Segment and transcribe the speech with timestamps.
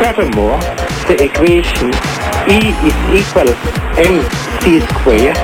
[0.00, 0.58] Furthermore,
[1.06, 1.90] the equation
[2.48, 3.50] E is equal
[3.98, 5.36] mc squared.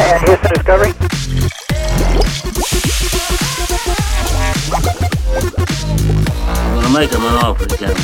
[0.00, 0.92] And here's the discovery.
[6.48, 7.94] I'm gonna make him an offer again.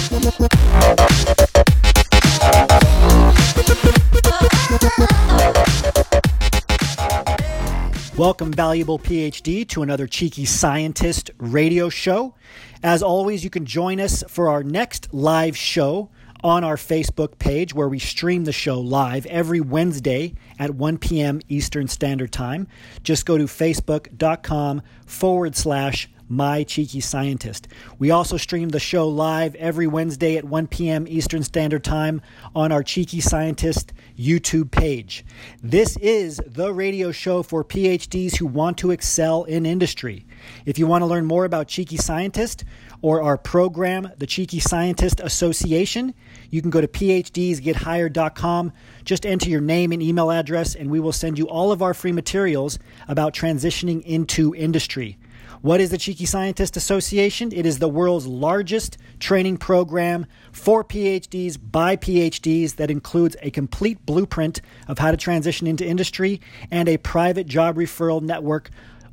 [8.21, 12.35] Welcome, valuable PhD, to another Cheeky Scientist radio show.
[12.83, 16.11] As always, you can join us for our next live show
[16.45, 21.41] on our Facebook page where we stream the show live every Wednesday at 1 p.m.
[21.49, 22.69] Eastern Standard Time.
[23.03, 27.67] Just go to facebook.com forward slash my Cheeky Scientist.
[27.99, 31.07] We also stream the show live every Wednesday at 1 p.m.
[31.09, 32.23] Eastern Standard Time
[32.55, 35.25] on our Cheeky Scientist YouTube page.
[35.61, 40.25] This is the radio show for PhDs who want to excel in industry.
[40.65, 42.65] If you want to learn more about Cheeky Scientist
[43.03, 46.15] or our program, the Cheeky Scientist Association,
[46.51, 48.73] you can go to phdsgethired.com.
[49.05, 51.93] Just enter your name and email address, and we will send you all of our
[51.93, 55.19] free materials about transitioning into industry.
[55.63, 57.53] What is the Cheeky Scientist Association?
[57.53, 64.07] It is the world's largest training program for PhDs by PhDs that includes a complete
[64.07, 68.71] blueprint of how to transition into industry and a private job referral network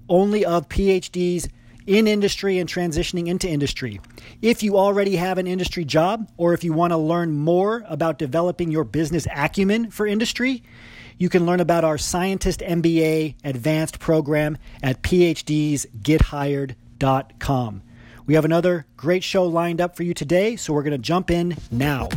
[0.08, 1.50] only of PhDs
[1.86, 4.00] in industry and transitioning into industry.
[4.42, 8.20] If you already have an industry job or if you want to learn more about
[8.20, 10.64] developing your business acumen for industry,
[11.18, 17.82] you can learn about our Scientist MBA advanced program at phdsgethired.com.
[18.26, 21.32] We have another great show lined up for you today, so we're going to jump
[21.32, 22.10] in now.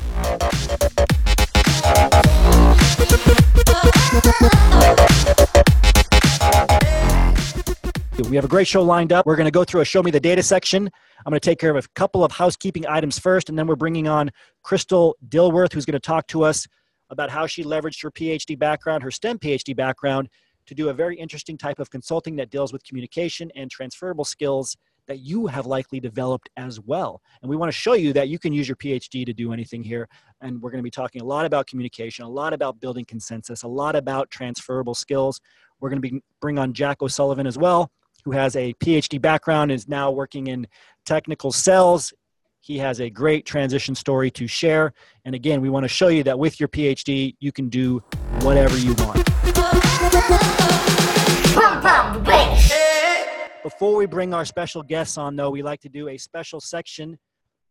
[8.28, 9.26] We have a great show lined up.
[9.26, 10.90] We're going to go through a show me the data section.
[11.26, 13.76] I'm going to take care of a couple of housekeeping items first, and then we're
[13.76, 14.30] bringing on
[14.62, 16.66] Crystal Dilworth, who's going to talk to us
[17.10, 20.28] about how she leveraged her PhD background, her STEM PhD background,
[20.66, 24.76] to do a very interesting type of consulting that deals with communication and transferable skills
[25.08, 27.20] that you have likely developed as well.
[27.42, 29.82] And we want to show you that you can use your PhD to do anything
[29.82, 30.08] here.
[30.40, 33.64] And we're going to be talking a lot about communication, a lot about building consensus,
[33.64, 35.40] a lot about transferable skills.
[35.80, 37.90] We're going to be bring on Jack O'Sullivan as well,
[38.24, 40.68] who has a PhD background, is now working in
[41.04, 42.12] technical sales.
[42.70, 44.92] He has a great transition story to share.
[45.24, 48.00] And again, we want to show you that with your PhD, you can do
[48.42, 49.24] whatever you want.
[53.64, 57.18] Before we bring our special guests on, though, we like to do a special section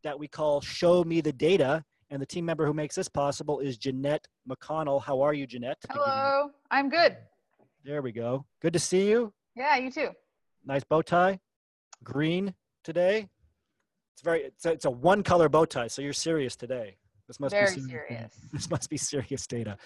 [0.04, 1.86] that we call Show Me the Data.
[2.10, 5.02] And the team member who makes this possible is Jeanette McConnell.
[5.02, 5.78] How are you, Jeanette?
[5.90, 7.16] Hello, I'm good.
[7.86, 8.44] There we go.
[8.62, 9.32] Good to see you.
[9.56, 10.10] Yeah, you too.
[10.66, 11.40] Nice bow tie.
[12.04, 13.30] Green today.
[14.20, 16.98] It's very it's a, it's a one color bow tie, so you're serious today.
[17.26, 18.34] This must Very be serious.
[18.52, 19.78] This must be serious data.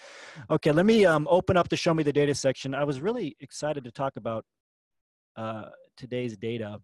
[0.49, 2.73] Okay, let me um, open up the show me the data section.
[2.73, 4.43] I was really excited to talk about
[5.35, 6.79] uh, today's data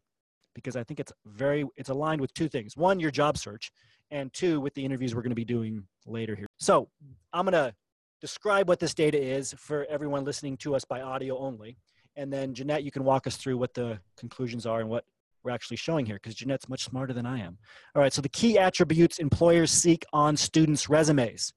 [0.54, 2.78] because I think it's very it's aligned with two things.
[2.78, 3.72] One, your job search,
[4.12, 6.46] and two, with the interviews we're going to be doing later here.
[6.60, 6.90] So
[7.34, 7.74] I'm going to
[8.22, 11.78] describe what this data is for everyone listening to us by audio only,
[12.16, 15.04] and then Jeanette, you can walk us through what the conclusions are and what
[15.44, 17.58] we're actually showing here because Jeanette's much smarter than I am.
[17.96, 21.54] All right, so the key attributes employers seek on students' resumes.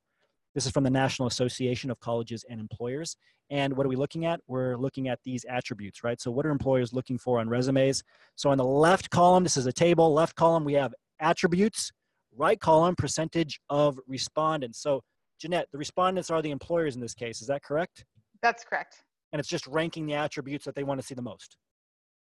[0.54, 3.16] This is from the National Association of Colleges and Employers.
[3.50, 4.40] And what are we looking at?
[4.46, 6.20] We're looking at these attributes, right?
[6.20, 8.02] So, what are employers looking for on resumes?
[8.36, 10.12] So, on the left column, this is a table.
[10.12, 11.90] Left column, we have attributes.
[12.34, 14.80] Right column, percentage of respondents.
[14.80, 15.02] So,
[15.38, 17.42] Jeanette, the respondents are the employers in this case.
[17.42, 18.04] Is that correct?
[18.42, 19.02] That's correct.
[19.32, 21.56] And it's just ranking the attributes that they want to see the most.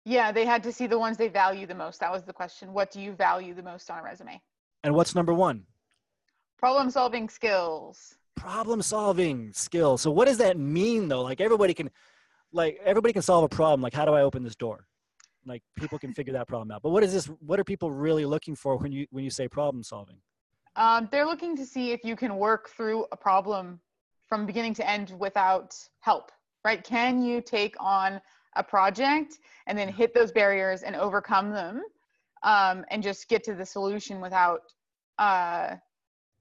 [0.07, 1.99] Yeah, they had to see the ones they value the most.
[1.99, 2.71] That was the question.
[2.71, 4.41] What do you value the most on a resume?
[4.85, 5.65] And what's number one?
[6.57, 8.15] Problem solving skills.
[8.37, 10.01] problem solving skills.
[10.01, 11.23] So what does that mean though?
[11.23, 11.89] Like everybody can
[12.53, 13.81] like everybody can solve a problem.
[13.81, 14.87] Like how do I open this door?
[15.45, 16.81] Like people can figure that problem out.
[16.83, 19.49] But what is this what are people really looking for when you when you say
[19.49, 20.19] problem solving?
[20.77, 23.81] Um, they're looking to see if you can work through a problem
[24.29, 26.31] from beginning to end without help,
[26.63, 26.81] right?
[26.81, 28.21] Can you take on
[28.57, 31.83] a project and then hit those barriers and overcome them
[32.43, 34.61] um, and just get to the solution without
[35.19, 35.75] uh,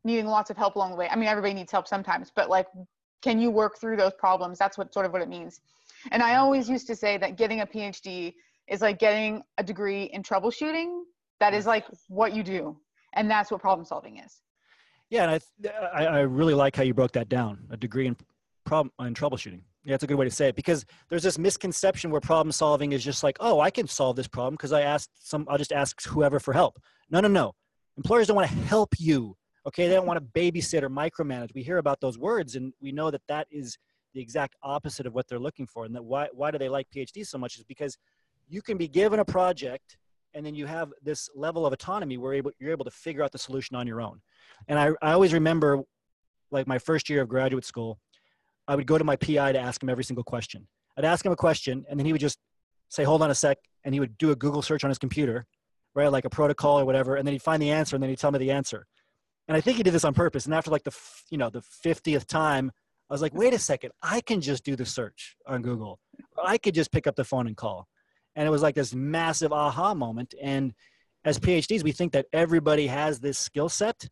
[0.04, 1.08] needing lots of help along the way?
[1.08, 2.66] I mean, everybody needs help sometimes, but like,
[3.22, 4.58] can you work through those problems?
[4.58, 5.60] That's what sort of what it means.
[6.12, 8.34] And I always used to say that getting a PhD
[8.69, 11.02] is like getting a degree in troubleshooting.
[11.40, 12.76] That is like what you do.
[13.14, 14.40] And that's what problem solving is.
[15.10, 17.58] Yeah, and I, I I really like how you broke that down.
[17.70, 18.16] A degree in
[18.64, 19.62] problem in troubleshooting.
[19.86, 22.90] Yeah, that's a good way to say it because there's this misconception where problem solving
[22.90, 25.70] is just like, oh, I can solve this problem because I asked some, I'll just
[25.70, 26.80] ask whoever for help.
[27.08, 27.52] No, no, no.
[27.96, 29.36] Employers don't want to help you.
[29.64, 31.54] Okay, they don't want to babysit or micromanage.
[31.54, 33.78] We hear about those words, and we know that that is
[34.12, 35.84] the exact opposite of what they're looking for.
[35.84, 37.96] And that why why do they like PhDs so much is because
[38.48, 39.98] you can be given a project,
[40.34, 43.30] and then you have this level of autonomy where able, you're able to figure out
[43.30, 44.20] the solution on your own.
[44.66, 45.82] And I, I always remember,
[46.50, 48.00] like my first year of graduate school,
[48.68, 50.66] I would go to my PI to ask him every single question.
[50.96, 52.38] I'd ask him a question, and then he would just
[52.88, 55.46] say, "Hold on a sec," and he would do a Google search on his computer,
[55.94, 58.18] right, like a protocol or whatever, and then he'd find the answer, and then he'd
[58.18, 58.86] tell me the answer.
[59.48, 60.46] And I think he did this on purpose.
[60.46, 60.96] And after like the
[61.30, 62.72] you know the fiftieth time,
[63.10, 66.00] I was like, "Wait a second, I can just do the search on Google.
[66.42, 67.88] I could just pick up the phone and call."
[68.34, 70.34] And it was like this massive aha moment.
[70.40, 70.74] And
[71.24, 74.08] as PhDs, we think that everybody has this skill set.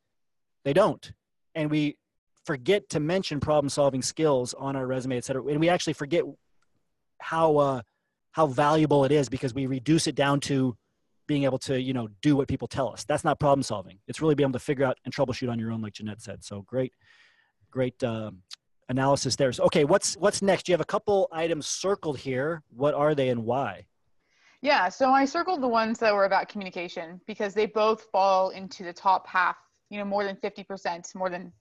[0.64, 1.12] They don't,
[1.54, 1.96] and we
[2.44, 5.44] forget to mention problem solving skills on our resume, et cetera.
[5.46, 6.24] And we actually forget
[7.20, 7.82] how, uh,
[8.32, 10.76] how valuable it is because we reduce it down to
[11.26, 13.04] being able to, you know, do what people tell us.
[13.04, 13.98] That's not problem solving.
[14.06, 16.44] It's really being able to figure out and troubleshoot on your own, like Jeanette said.
[16.44, 16.92] So great,
[17.70, 18.32] great uh,
[18.88, 19.52] analysis there.
[19.52, 20.68] So, okay, what's what's next?
[20.68, 22.62] You have a couple items circled here.
[22.70, 23.86] What are they and why?
[24.60, 28.82] Yeah, so I circled the ones that were about communication because they both fall into
[28.82, 29.56] the top half.
[29.90, 31.52] You know, more than 50%, more than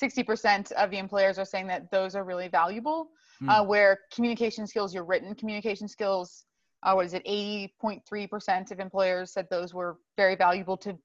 [0.00, 3.10] 60% of the employers are saying that those are really valuable.
[3.40, 3.48] Hmm.
[3.48, 6.44] Uh, where communication skills, your written communication skills,
[6.82, 10.96] uh, what is it, 80.3% of employers said those were very valuable to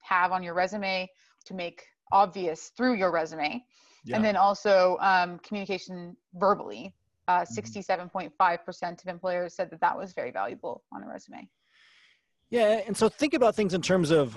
[0.00, 1.08] have on your resume
[1.44, 3.64] to make obvious through your resume.
[4.04, 4.16] Yeah.
[4.16, 6.94] And then also um, communication verbally.
[7.28, 7.92] Uh, Mm-hmm.
[8.36, 11.48] 67.5% of employers said that that was very valuable on a resume.
[12.50, 14.36] Yeah, and so think about things in terms of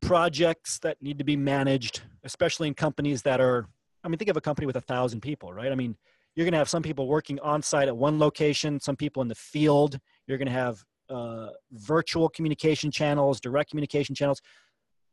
[0.00, 3.66] projects that need to be managed, especially in companies that are.
[4.04, 5.72] I mean, think of a company with a thousand people, right?
[5.72, 5.96] I mean,
[6.34, 9.28] you're going to have some people working on site at one location, some people in
[9.28, 9.98] the field.
[10.26, 14.40] You're going to have uh, virtual communication channels, direct communication channels.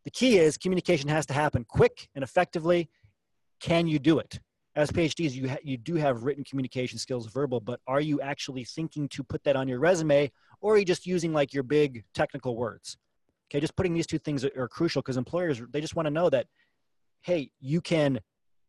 [0.03, 2.89] The key is communication has to happen quick and effectively.
[3.59, 4.39] Can you do it?
[4.75, 8.65] As PhDs, you ha- you do have written communication skills, verbal, but are you actually
[8.65, 12.03] thinking to put that on your resume, or are you just using like your big
[12.13, 12.97] technical words?
[13.51, 16.29] Okay, just putting these two things are, crucial because employers they just want to know
[16.29, 16.47] that,
[17.21, 18.19] hey, you can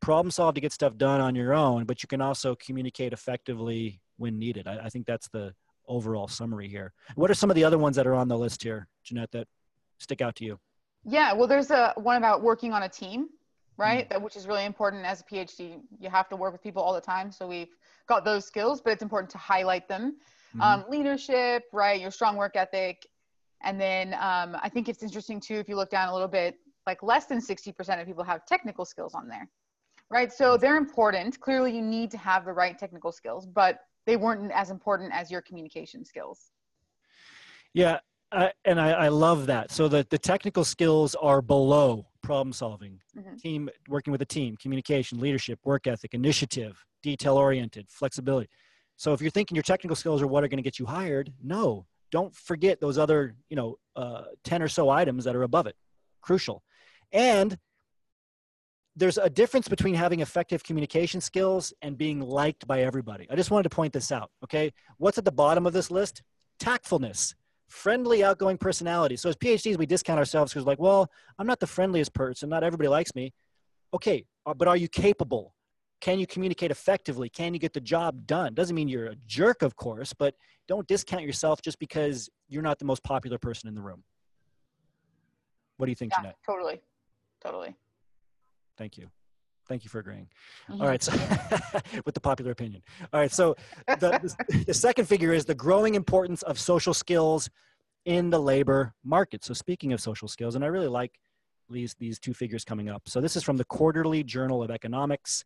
[0.00, 4.00] problem solve to get stuff done on your own, but you can also communicate effectively
[4.18, 4.68] when needed.
[4.68, 5.54] I, I think that's the
[5.88, 6.92] overall summary here.
[7.14, 9.48] What are some of the other ones that are on the list here, Jeanette, that
[9.98, 10.58] stick out to you?
[11.04, 13.28] Yeah, well, there's a one about working on a team,
[13.76, 14.08] right?
[14.10, 15.80] That which is really important as a PhD.
[15.98, 17.74] You have to work with people all the time, so we've
[18.06, 20.16] got those skills, but it's important to highlight them.
[20.56, 20.62] Mhm.
[20.62, 22.00] Um, leadership, right?
[22.00, 23.06] Your strong work ethic,
[23.62, 26.56] and then um, I think it's interesting too if you look down a little bit.
[26.86, 29.48] Like less than 60% of people have technical skills on there,
[30.08, 30.32] right?
[30.32, 31.40] So they're important.
[31.40, 35.28] Clearly, you need to have the right technical skills, but they weren't as important as
[35.28, 36.52] your communication skills.
[37.74, 37.98] Yeah,
[38.32, 39.70] I, and I, I love that.
[39.70, 43.38] So the, the technical skills are below problem solving, Mhm.
[43.38, 48.48] team working with a team, communication, leadership, work ethic, initiative, detail oriented, flexibility.
[48.96, 51.32] So if you're thinking your technical skills are what are going to get you hired,
[51.42, 51.86] no,
[52.18, 55.76] don't forget those other you know uh, ten or so items that are above it,
[56.20, 56.62] crucial.
[57.12, 57.56] And
[58.98, 63.26] there's a difference between having effective communication skills and being liked by everybody.
[63.30, 64.30] I just wanted to point this out.
[64.44, 66.22] Okay, what's at the bottom of this list?
[66.58, 67.34] Tactfulness
[67.68, 69.16] friendly, outgoing personality.
[69.16, 72.48] So as PhDs, we discount ourselves because like, well, I'm not the friendliest person.
[72.48, 73.32] Not everybody likes me.
[73.92, 75.54] Okay, uh, but are you capable?
[76.00, 77.28] Can you communicate effectively?
[77.28, 78.54] Can you get the job done?
[78.54, 80.34] Doesn't mean you're a jerk, of course, but
[80.68, 84.02] don't discount yourself just because you're not the most popular person in the room.
[85.78, 86.36] What do you think, Yeah, Jeanette?
[86.44, 86.80] totally,
[87.42, 87.74] totally.
[88.76, 89.10] Thank you.
[89.68, 90.28] Thank you for agreeing.
[90.68, 90.80] Mhm.
[90.80, 91.12] All right, so
[92.04, 92.82] with the popular opinion.
[93.12, 93.56] All right, so
[93.88, 97.50] the, the, the second figure is the growing importance of social skills
[98.04, 99.44] in the labor market.
[99.44, 101.18] So speaking of social skills, and I really like
[101.68, 103.08] these these two figures coming up.
[103.08, 105.44] So this is from the Quarterly Journal of Economics.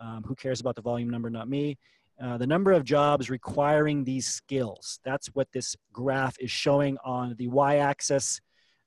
[0.00, 1.30] Um, who cares about the volume number?
[1.30, 1.78] Not me.
[2.20, 5.00] Uh, the number of jobs requiring these skills.
[5.04, 8.40] That's what this graph is showing on the y-axis.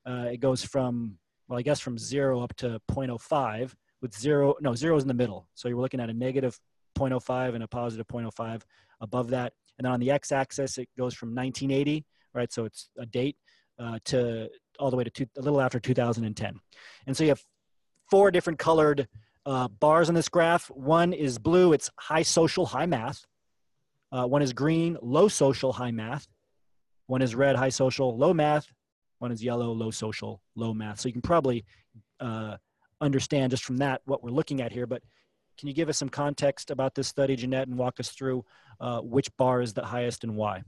[0.06, 1.18] Uh, it goes from
[1.48, 5.14] well, I guess from zero up to 0.05 with zero, no, zero is in the
[5.14, 5.48] middle.
[5.54, 6.58] So you're looking at a negative
[6.96, 8.62] 0.05 and a positive 0.05
[9.00, 9.52] above that.
[9.78, 12.52] And then on the x-axis, it goes from 1980, right?
[12.52, 13.36] So it's a date
[13.78, 16.60] uh, to all the way to two, a little after 2010.
[17.06, 17.42] And so you have
[18.10, 19.08] four different colored
[19.46, 20.70] uh, bars on this graph.
[20.70, 23.26] One is blue, it's high social, high math.
[24.12, 26.28] Uh, one is green, low social, high math.
[27.06, 28.66] One is red, high social, low math.
[29.18, 31.00] One is yellow, low social, low math.
[31.00, 31.64] So you can probably
[32.20, 32.56] uh,
[33.00, 34.86] understand just from that what we're looking at here.
[34.86, 35.02] But
[35.58, 38.44] can you give us some context about this study, Jeanette, and walk us through
[38.80, 40.62] uh, which bar is the highest and why?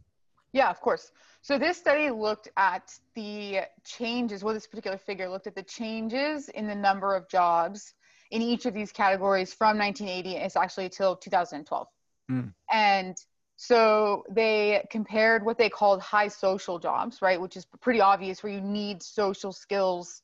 [0.52, 1.12] Yeah, of course.
[1.42, 6.49] So this study looked at the changes, well, this particular figure looked at the changes
[6.50, 7.95] in the number of jobs
[8.30, 11.87] in each of these categories from 1980, it's actually till 2012.
[12.30, 12.52] Mm.
[12.71, 13.16] And
[13.56, 18.52] so they compared what they called high social jobs, right, which is pretty obvious where
[18.52, 20.23] you need social skills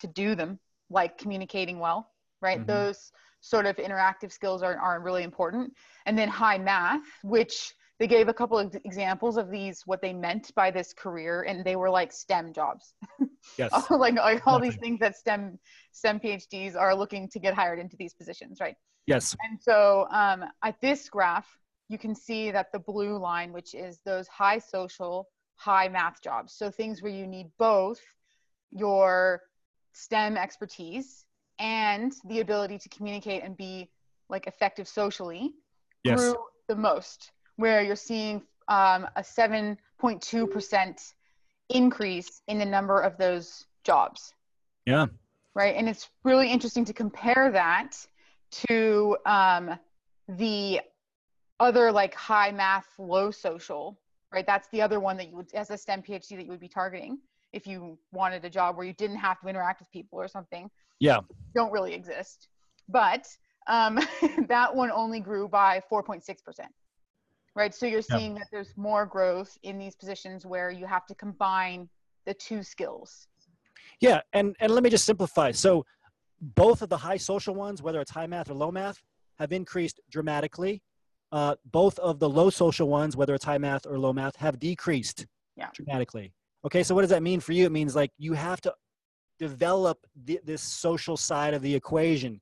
[0.00, 0.58] to do them,
[0.90, 2.58] like communicating well, right?
[2.58, 2.66] Mm-hmm.
[2.66, 5.72] Those sort of interactive skills are, are really important.
[6.06, 10.12] And then high math, which they gave a couple of examples of these, what they
[10.12, 12.94] meant by this career, and they were like STEM jobs.
[13.56, 13.72] Yes.
[13.90, 15.58] like, like all these things that STEM
[15.92, 18.76] STEM PhDs are looking to get hired into these positions, right?
[19.06, 19.34] Yes.
[19.48, 21.48] And so um, at this graph,
[21.88, 26.52] you can see that the blue line, which is those high social, high math jobs.
[26.54, 28.00] So things where you need both
[28.70, 29.40] your
[29.92, 31.24] STEM expertise
[31.58, 33.90] and the ability to communicate and be
[34.28, 35.54] like effective socially
[36.04, 36.18] yes.
[36.18, 36.36] grew
[36.68, 41.12] the most, where you're seeing um, a 7.2%
[41.70, 44.32] increase in the number of those jobs.
[44.86, 45.06] Yeah.
[45.54, 45.74] Right.
[45.74, 47.96] And it's really interesting to compare that
[48.68, 49.78] to um,
[50.28, 50.80] the
[51.58, 53.98] other like high math, low social,
[54.32, 54.46] right?
[54.46, 56.68] That's the other one that you would, as a STEM PhD, that you would be
[56.68, 57.18] targeting
[57.52, 60.70] if you wanted a job where you didn't have to interact with people or something.
[61.00, 61.20] Yeah.
[61.56, 62.46] Don't really exist.
[62.88, 63.26] But
[63.66, 63.98] um,
[64.48, 66.36] that one only grew by 4.6%.
[67.58, 67.74] Right.
[67.74, 68.38] So you're seeing yeah.
[68.38, 71.88] that there's more growth in these positions where you have to combine
[72.24, 73.26] the two skills.
[74.00, 74.20] Yeah.
[74.32, 75.50] And, and let me just simplify.
[75.50, 75.84] So
[76.40, 79.02] both of the high social ones, whether it's high math or low math,
[79.40, 80.82] have increased dramatically
[81.32, 84.58] uh, both of the low social ones, whether it's high math or low math, have
[84.58, 85.68] decreased yeah.
[85.74, 86.32] dramatically.
[86.64, 87.66] Okay, so what does that mean for you?
[87.66, 88.74] It means like you have to
[89.38, 92.40] develop the, this social side of the equation.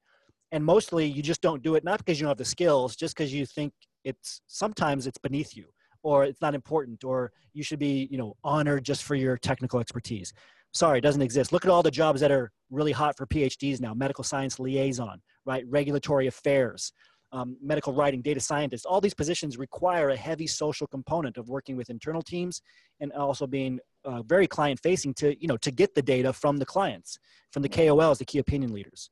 [0.52, 3.16] And mostly you just don't do it, not because you don't have the skills, just
[3.16, 3.72] because you think
[4.06, 5.66] it's sometimes it's beneath you
[6.02, 9.80] or it's not important or you should be, you know, honored just for your technical
[9.80, 10.32] expertise.
[10.72, 11.52] Sorry, it doesn't exist.
[11.52, 15.20] Look at all the jobs that are really hot for PhDs now medical science liaison,
[15.44, 15.64] right?
[15.68, 16.92] Regulatory affairs,
[17.32, 21.76] um, medical writing, data scientists, all these positions require a heavy social component of working
[21.76, 22.62] with internal teams
[23.00, 26.58] and also being uh, very client facing to, you know, to get the data from
[26.58, 27.18] the clients,
[27.50, 29.10] from the KOLs, the key opinion leaders.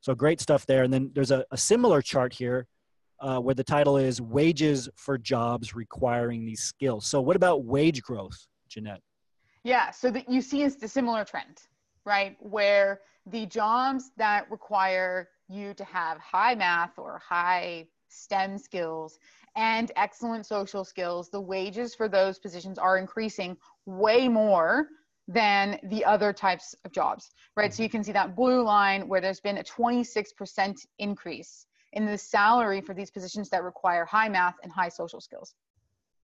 [0.00, 0.82] So great stuff there.
[0.82, 2.66] And then there's a, a similar chart here
[3.20, 7.06] uh, where the title is wages for jobs requiring these skills.
[7.06, 9.00] So what about wage growth, Jeanette?
[9.64, 11.62] Yeah, so that you see is the similar trend,
[12.04, 12.36] right?
[12.40, 19.18] Where the jobs that require you to have high math or high STEM skills
[19.56, 23.56] and excellent social skills, the wages for those positions are increasing
[23.86, 24.88] way more
[25.28, 27.74] than the other types of jobs, right?
[27.74, 32.18] So you can see that blue line where there's been a 26% increase in the
[32.18, 35.54] salary for these positions that require high math and high social skills,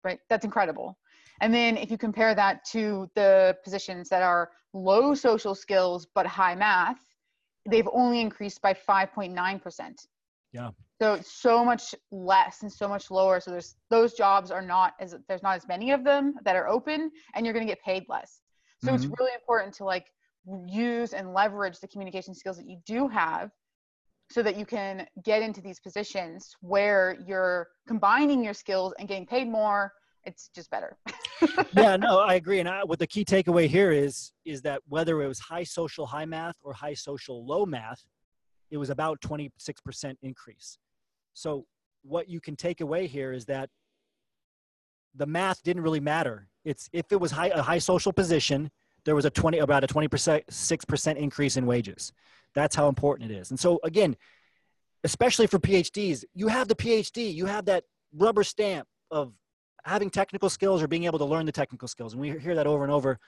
[0.04, 0.18] right?
[0.28, 0.98] That's incredible.
[1.40, 6.26] And then if you compare that to the positions that are low social skills but
[6.26, 7.00] high math,
[7.68, 10.06] they've only increased by 5.9%.
[10.52, 10.70] Yeah.
[11.00, 13.38] So it's so much less and so much lower.
[13.38, 16.68] So there's those jobs are not as there's not as many of them that are
[16.68, 18.40] open and you're going to get paid less.
[18.82, 18.96] So mm-hmm.
[18.96, 20.06] it's really important to like
[20.66, 23.50] use and leverage the communication skills that you do have
[24.30, 29.26] so that you can get into these positions where you're combining your skills and getting
[29.26, 29.92] paid more
[30.28, 30.96] it's just better.
[31.76, 32.60] yeah, no, I agree.
[32.60, 36.06] And I, what the key takeaway here is is that whether it was high social
[36.06, 38.04] high math or high social low math,
[38.70, 40.78] it was about 26% increase.
[41.32, 41.64] So
[42.02, 43.70] what you can take away here is that
[45.14, 46.48] the math didn't really matter.
[46.64, 48.70] It's if it was high, a high social position,
[49.04, 52.12] there was a 20 about a 20% 6% increase in wages.
[52.54, 53.50] That's how important it is.
[53.50, 54.16] And so again,
[55.04, 59.32] especially for PhDs, you have the PhD, you have that rubber stamp of
[59.84, 62.12] having technical skills or being able to learn the technical skills.
[62.12, 63.18] And we hear that over and over.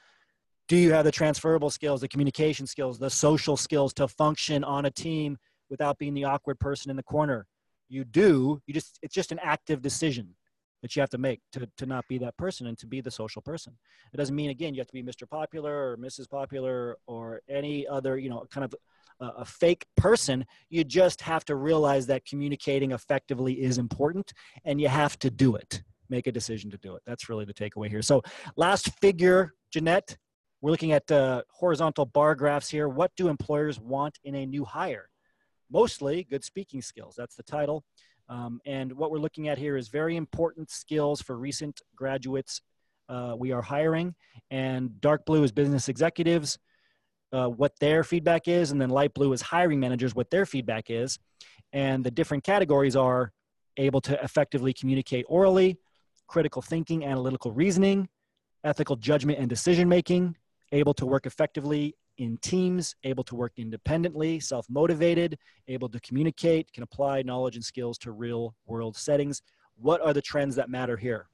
[0.69, 4.85] Do you have the transferable skills, the communication skills, the social skills to function on
[4.85, 5.37] a team
[5.69, 7.47] without being the awkward person in the corner?
[7.89, 8.61] You do.
[8.67, 10.37] You just it's just an active decision
[10.83, 13.11] that you have to make to, to not be that person and to be the
[13.11, 13.77] social person.
[14.13, 15.29] It doesn't mean again you have to be Mr.
[15.29, 16.29] Popular or Mrs.
[16.29, 18.75] Popular or any other, you know, kind of
[19.21, 20.45] a, fake person.
[20.69, 24.33] You just have to realize that communicating effectively is important
[24.65, 27.03] and you have to do it make a decision to do it.
[27.07, 28.03] That's really the takeaway here.
[28.03, 28.23] So,
[28.57, 30.19] last figure, Jeanette,
[30.61, 32.89] we're looking at uh, horizontal bar graphs here.
[32.89, 35.09] What do employers want in a new hire?
[35.71, 37.15] Mostly good speaking skills.
[37.17, 37.85] That's the title.
[38.29, 42.61] Um, and what we're looking at here is very important skills for recent graduates
[43.09, 44.15] uh, we are hiring.
[44.51, 46.59] And dark blue is business executives,
[47.33, 50.91] uh, what their feedback is, and then light blue is hiring managers, what their feedback
[50.91, 51.19] is.
[51.73, 53.33] And the different categories are
[53.77, 55.79] able to effectively communicate orally,
[56.27, 58.09] critical thinking, analytical reasoning,
[58.65, 60.37] ethical judgment and decision making,
[60.73, 66.71] able to work effectively in teams, able to work independently, self motivated, able to communicate,
[66.73, 69.41] can apply knowledge and skills to real world settings.
[69.77, 71.30] What are the trends that matter here?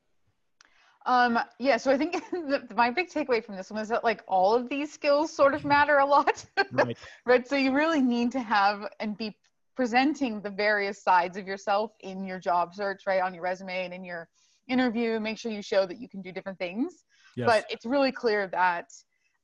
[1.06, 4.22] Um, yeah, so I think the, my big takeaway from this one is that like
[4.26, 6.98] all of these skills sort of matter a lot, Right.
[7.24, 7.48] right?
[7.48, 9.36] So you really need to have and be
[9.76, 13.94] presenting the various sides of yourself in your job search, right, on your resume and
[13.94, 14.28] in your
[14.68, 15.20] interview.
[15.20, 17.04] Make sure you show that you can do different things.
[17.36, 17.46] Yes.
[17.46, 18.90] But it's really clear that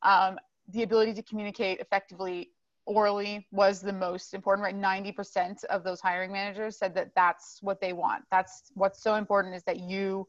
[0.03, 0.39] um,
[0.69, 2.51] the ability to communicate effectively
[2.87, 7.81] orally was the most important right 90% of those hiring managers said that that's what
[7.81, 10.27] they want that's what's so important is that you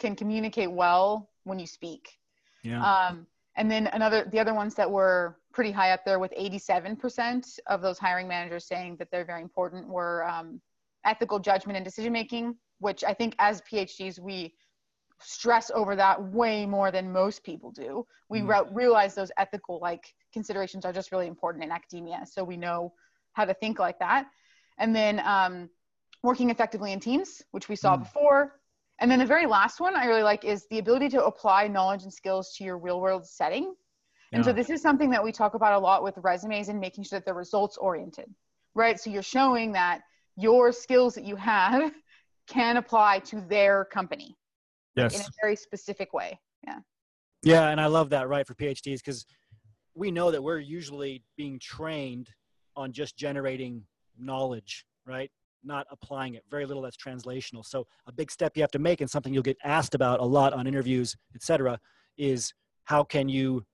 [0.00, 2.18] can communicate well when you speak
[2.62, 2.82] yeah.
[2.82, 3.26] um,
[3.56, 7.82] and then another the other ones that were pretty high up there with 87% of
[7.82, 10.60] those hiring managers saying that they're very important were um,
[11.04, 14.54] ethical judgment and decision making which i think as phds we
[15.22, 18.48] stress over that way more than most people do we Mm.
[18.48, 22.92] re- realize those ethical like considerations are just really important in academia so we know
[23.32, 24.26] how to think like that
[24.78, 25.68] and then um,
[26.22, 28.00] working effectively in teams which we saw Mm.
[28.00, 28.59] before
[29.00, 32.02] and then the very last one i really like is the ability to apply knowledge
[32.02, 33.74] and skills to your real world setting
[34.32, 37.02] and so this is something that we talk about a lot with resumes and making
[37.02, 38.26] sure that they're results oriented
[38.74, 40.02] right so you're showing that
[40.36, 41.92] your skills that you have
[42.46, 44.36] can apply to their company
[44.96, 45.14] yes.
[45.14, 46.78] in a very specific way Yeah.
[47.42, 49.24] Yeah, and I love that, right, for PhDs, because
[49.94, 52.28] we know that we're usually being trained
[52.76, 53.82] on just generating
[54.18, 55.30] knowledge, right?
[55.62, 56.44] Not applying it.
[56.50, 57.64] Very little that's translational.
[57.64, 60.24] So a big step you have to make, and something you'll get asked about a
[60.24, 61.78] lot on interviews, et cetera,
[62.16, 62.52] is
[62.84, 63.64] how can you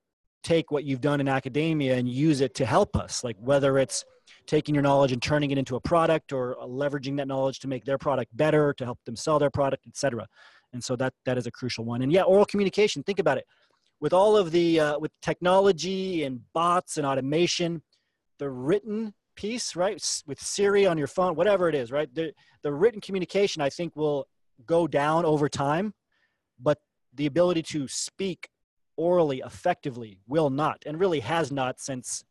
[0.43, 3.23] take what you've done in academia and use it to help us?
[3.23, 4.05] Like whether it's
[4.45, 7.85] taking your knowledge and turning it into a product or leveraging that knowledge to make
[7.85, 10.27] their product better, to help them sell their product, et cetera
[10.73, 13.45] and so that that is a crucial one and yeah oral communication think about it
[13.99, 17.81] with all of the uh, with technology and bots and automation
[18.39, 22.13] the written piece right with siri on your phone whatever it is right?
[22.13, 24.27] The, the written communication i think will
[24.65, 25.93] go down over time
[26.59, 26.79] but
[27.13, 28.49] the ability to speak
[28.97, 32.23] orally effectively will not and really has not since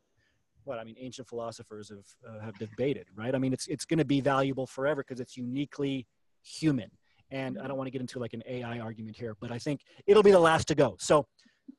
[0.64, 3.34] what i mean ancient philosophers have uh, have debated right?
[3.34, 6.06] I mean it's it's going to be valuable forever because it's uniquely
[6.46, 6.90] human.
[7.30, 9.80] And I don't want to get into like an AI argument here, but I think
[10.06, 10.96] it'll be the last to go.
[11.00, 11.26] So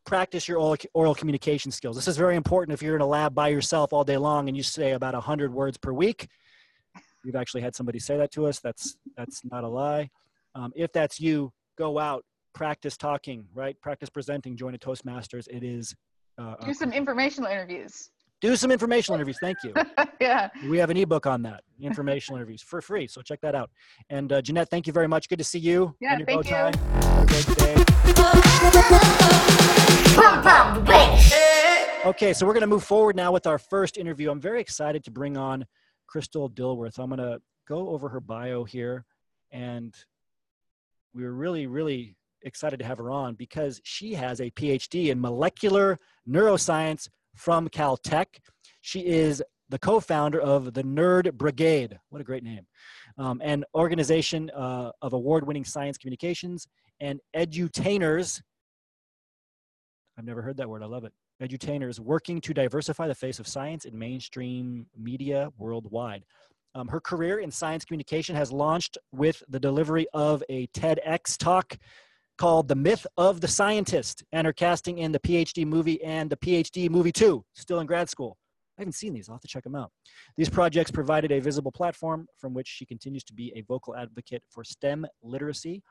[0.06, 1.96] practice your oral, oral communication skills.
[1.96, 4.56] This is very important if you're in a lab by yourself all day long and
[4.56, 6.28] you say about 100 words per week.
[7.26, 8.60] We've actually had somebody say that to us.
[8.60, 10.10] That's that's not a lie.
[10.56, 12.24] Um, if that's you, go out,
[12.54, 13.80] practice talking, right?
[13.82, 14.56] Practice presenting.
[14.56, 15.48] Join a Toastmasters.
[15.50, 15.94] It is.
[16.38, 19.38] Uh, do some informational interviews do some informational interviews.
[19.40, 19.74] Thank you.
[20.22, 23.08] yeah We have an ebook on that, informational interviews for free.
[23.08, 23.70] So check that out.
[24.10, 25.30] And uh, Jeanette, thank you very much.
[25.30, 25.96] Good to see you.
[26.00, 26.72] Yeah, thank bow
[27.78, 27.84] you.
[32.06, 34.32] Okay, so we're going to move forward now with our first interview.
[34.32, 35.66] I'm very excited to bring on
[36.08, 37.00] Crystal Dilworth.
[37.00, 39.06] I'm going to go over her bio here,
[39.52, 39.94] and
[41.14, 46.00] we're really, really excited to have her on because she has a PhD in molecular
[46.28, 48.40] neuroscience from Caltech.
[48.82, 52.00] She is the co-founder of the Nerd Brigade.
[52.10, 52.66] What a great name!
[53.18, 56.68] Um, an organization uh, of award-winning science communications
[57.00, 58.42] and edutainers.
[60.18, 60.84] I've never heard that word.
[60.84, 61.14] I love it.
[61.42, 66.24] Edutainers working to diversify the face of science in mainstream media worldwide.
[66.76, 71.78] Um, her career in science communication has launched with the delivery of a TEDx talk
[72.38, 76.38] called The Myth of the Scientist and her casting in the PhD movie and the
[76.38, 78.38] PhD movie 2, still in grad school.
[78.78, 79.28] I haven't seen these.
[79.28, 79.92] I'll have to check them out.
[80.36, 84.44] These projects provided a visible platform from which she continues to be a vocal advocate
[84.50, 85.82] for STEM literacy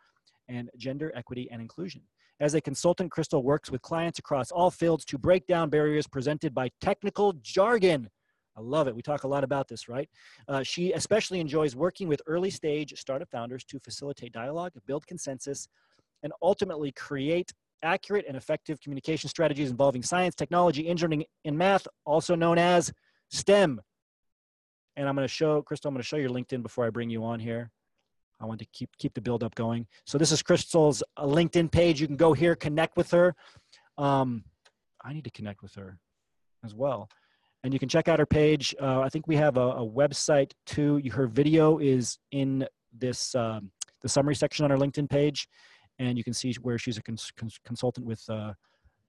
[0.48, 2.02] and gender equity and inclusion.
[2.38, 6.54] As a consultant, Crystal works with clients across all fields to break down barriers presented
[6.54, 8.08] by technical jargon.
[8.56, 8.94] I love it.
[8.94, 10.08] We talk a lot about this, right?
[10.46, 15.68] Uh, she especially enjoys working with early stage startup founders to facilitate dialogue, build consensus,
[16.22, 22.34] and ultimately create accurate and effective communication strategies involving science, technology, engineering, and math, also
[22.34, 22.92] known as
[23.30, 23.80] STEM.
[24.96, 27.10] And I'm going to show, Crystal, I'm going to show your LinkedIn before I bring
[27.10, 27.70] you on here.
[28.40, 29.86] I want to keep keep the build up going.
[30.04, 32.00] So this is Crystal's uh, LinkedIn page.
[32.00, 33.34] You can go here, connect with her.
[33.96, 34.44] Um,
[35.02, 35.98] I need to connect with her
[36.64, 37.08] as well.
[37.64, 38.74] And you can check out her page.
[38.80, 41.00] Uh, I think we have a, a website too.
[41.10, 43.70] Her video is in this um,
[44.02, 45.48] the summary section on our LinkedIn page,
[45.98, 48.52] and you can see where she's a cons- cons- consultant with uh,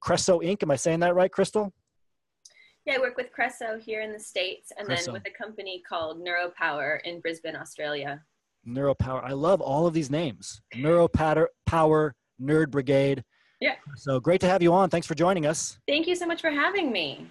[0.00, 0.62] Cresso Inc.
[0.62, 1.72] Am I saying that right, Crystal?
[2.86, 5.06] Yeah, I work with Cresso here in the States and Cresso.
[5.06, 8.22] then with a company called Neuropower in Brisbane, Australia.
[8.66, 9.22] Neuropower.
[9.22, 10.60] I love all of these names.
[10.74, 13.24] Neuropower, Power, Nerd Brigade.
[13.60, 13.74] Yeah.
[13.96, 14.88] So great to have you on.
[14.88, 15.78] Thanks for joining us.
[15.86, 17.26] Thank you so much for having me.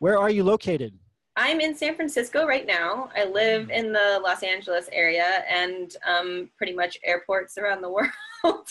[0.00, 0.94] Where are you located?
[1.36, 3.10] I'm in San Francisco right now.
[3.16, 7.90] I live in the Los Angeles area and um, pretty much airports around the
[8.44, 8.68] world.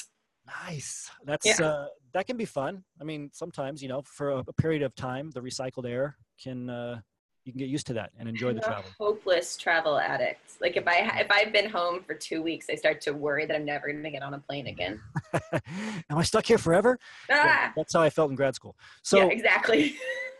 [0.65, 1.10] Nice.
[1.25, 1.65] That's Yeah.
[1.67, 2.83] uh, that can be fun.
[2.99, 6.69] I mean, sometimes you know, for a, a period of time, the recycled air can
[6.69, 6.99] uh,
[7.43, 8.89] you can get used to that and enjoy the I'm a travel.
[8.99, 10.41] hopeless travel addict.
[10.62, 13.55] Like if I if I've been home for two weeks, I start to worry that
[13.55, 15.01] I'm never going to get on a plane again.
[16.10, 16.97] Am I stuck here forever?
[17.29, 18.75] Yeah, Ah, that's how I felt in grad school.
[19.03, 19.95] So, yeah, exactly.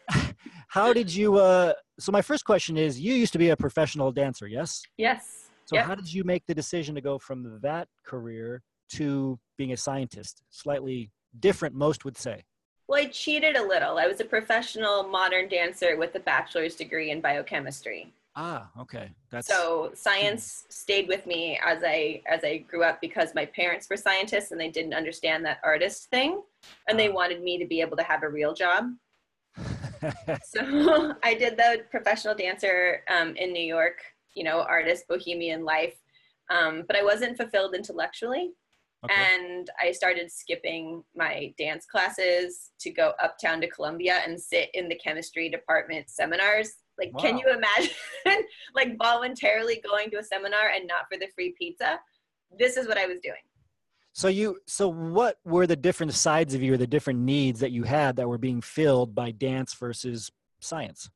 [0.70, 1.36] how did you?
[1.36, 4.84] Uh, so, my first question is: You used to be a professional dancer, yes?
[4.98, 5.50] yes.
[5.66, 5.86] So, Yep.
[5.86, 10.44] how did you make the decision to go from that career to being a scientist?
[10.50, 12.44] Slightly different, most would say.
[12.88, 13.98] Well, I cheated a little.
[13.98, 18.14] I was a professional modern dancer with a bachelor's degree in biochemistry.
[18.36, 19.10] Ah, okay.
[19.32, 23.88] That's So science stayed with me as I as I grew up because my parents
[23.90, 26.42] were scientists and they didn't understand that artist thing,
[26.88, 27.14] and they Ah.
[27.14, 28.92] wanted me to be able to have a real job.
[30.44, 33.98] So I did the professional dancer um, in New York,
[34.36, 35.96] you know, artist, bohemian life,
[36.52, 38.52] um, but I wasn't fulfilled intellectually.
[39.10, 39.28] Okay.
[39.36, 44.90] And I started skipping my dance classes to go uptown to Columbia and sit in
[44.90, 46.72] the chemistry department seminars.
[46.98, 47.94] Like, can you imagine,
[48.76, 52.00] like, voluntarily going to a seminar and not for the free pizza?
[52.58, 53.36] This is what I was doing.
[54.14, 57.72] So you, so what were the different sides of you, or the different needs that
[57.72, 61.12] you had that were being filled by dance versus science?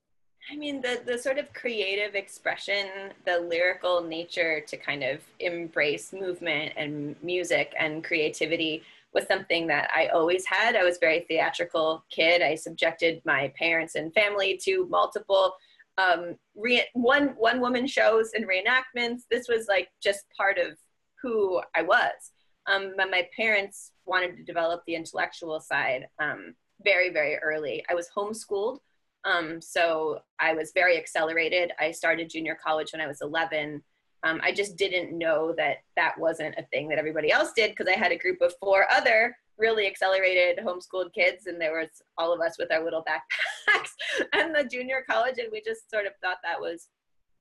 [0.50, 2.88] I mean, the, the sort of creative expression,
[3.26, 9.90] the lyrical nature to kind of embrace movement and music and creativity was something that
[9.96, 10.76] I always had.
[10.76, 12.42] I was very theatrical kid.
[12.42, 15.54] I subjected my parents and family to multiple
[15.98, 19.22] um, re- one one woman shows and reenactments.
[19.30, 20.78] This was like just part of
[21.22, 22.32] who I was.
[22.68, 27.84] Um, but my parents wanted to develop the intellectual side um, very very early.
[27.90, 28.80] I was homeschooled.
[29.24, 31.72] Um, so I was very accelerated.
[31.80, 33.84] I started junior college when I was 11.
[34.24, 37.88] Um, I just didn't know that that wasn't a thing that everybody else did because
[37.88, 42.34] I had a group of four other really accelerated homeschooled kids, and there was all
[42.34, 43.90] of us with our little backpacks
[44.34, 46.88] and the junior college, and we just sort of thought that was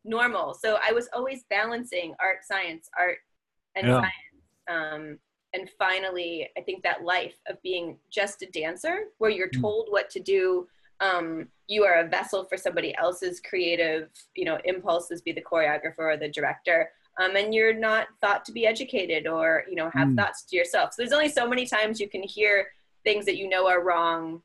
[0.05, 0.55] normal.
[0.55, 3.19] So I was always balancing art, science, art,
[3.75, 4.01] and Yeah.
[4.01, 4.15] science.
[4.69, 5.19] Um,
[5.53, 9.61] and finally, I think that life of being just a dancer, where you're Mm.
[9.61, 10.69] told what to do,
[11.01, 15.99] um, you are a vessel for somebody else's creative, you know, impulses, be the choreographer
[15.99, 20.09] or the director, um, and you're not thought to be educated or you know have
[20.09, 20.17] Mm.
[20.17, 20.93] thoughts to yourself.
[20.93, 22.69] So there's only so many times you can hear
[23.05, 24.43] things that you know are wrong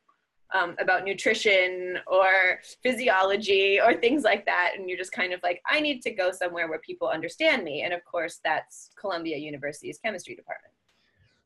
[0.53, 5.61] um, about nutrition or physiology or things like that, and you're just kind of like,
[5.69, 9.97] I need to go somewhere where people understand me, and of course that's Columbia University's
[9.97, 10.74] chemistry department.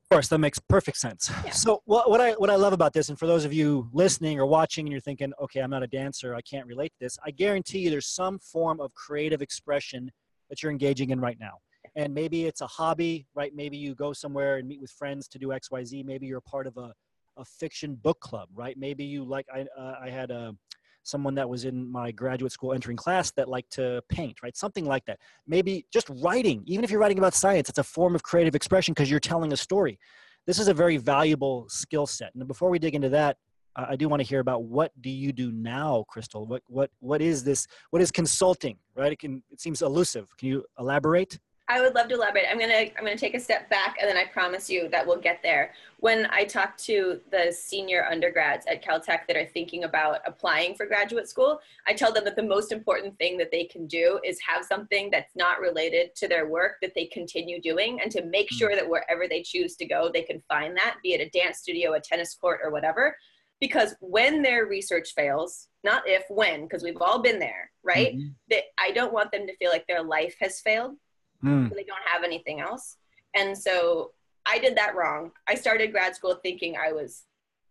[0.10, 1.30] Of course, that makes perfect sense.
[1.46, 1.52] Yeah.
[1.52, 4.40] So what, what I what I love about this, and for those of you listening
[4.40, 7.20] or watching, and you're thinking, okay, I'm not a dancer, I can't relate to this.
[7.24, 10.12] I guarantee you, there's some form of creative expression
[10.50, 11.60] that you're engaging in right now.
[11.96, 13.52] And maybe it's a hobby, right?
[13.56, 16.02] Maybe you go somewhere and meet with friends to do X, Y, Z.
[16.02, 16.92] Maybe you're part of a,
[17.38, 18.76] a fiction book club, right?
[18.80, 20.56] Maybe you like I uh, I had a
[21.04, 24.56] someone that was in my graduate school entering class that liked to paint, right?
[24.56, 25.20] Something like that.
[25.48, 28.94] Maybe just writing, even if you're writing about science, it's a form of creative expression
[28.94, 30.00] because you're telling a story.
[30.46, 32.34] This is a very valuable skill set.
[32.36, 33.38] And before we dig into that,
[33.76, 36.46] I do want to hear about what do you do now, Crystal?
[36.46, 37.68] What what what is this?
[37.92, 38.78] What is consulting?
[38.96, 39.14] Right?
[39.14, 40.36] It can it seems elusive.
[40.38, 41.40] Can you elaborate?
[41.72, 42.46] I would love to elaborate.
[42.50, 45.22] I'm gonna I'm gonna take a step back, and then I promise you that we'll
[45.22, 45.74] get there.
[46.00, 50.88] When I talk to the senior undergrads at Caltech that are thinking about applying for
[50.88, 54.40] graduate school, I tell them that the most important thing that they can do is
[54.42, 58.52] have something that's not related to their work that they continue doing, and to make
[58.52, 61.60] sure that wherever they choose to go, they can find that, be it a dance
[61.60, 63.16] studio, a tennis court, or whatever.
[63.62, 68.16] Because when their research fails, not if, when, because we've all been there, right?
[68.16, 68.34] Mhm.
[68.50, 70.96] That I don't want them to feel like their life has failed
[71.44, 71.70] Mm.
[71.74, 72.98] they don't have anything else.
[73.36, 74.12] And so
[74.46, 75.32] I did that wrong.
[75.48, 77.24] I started grad school thinking I was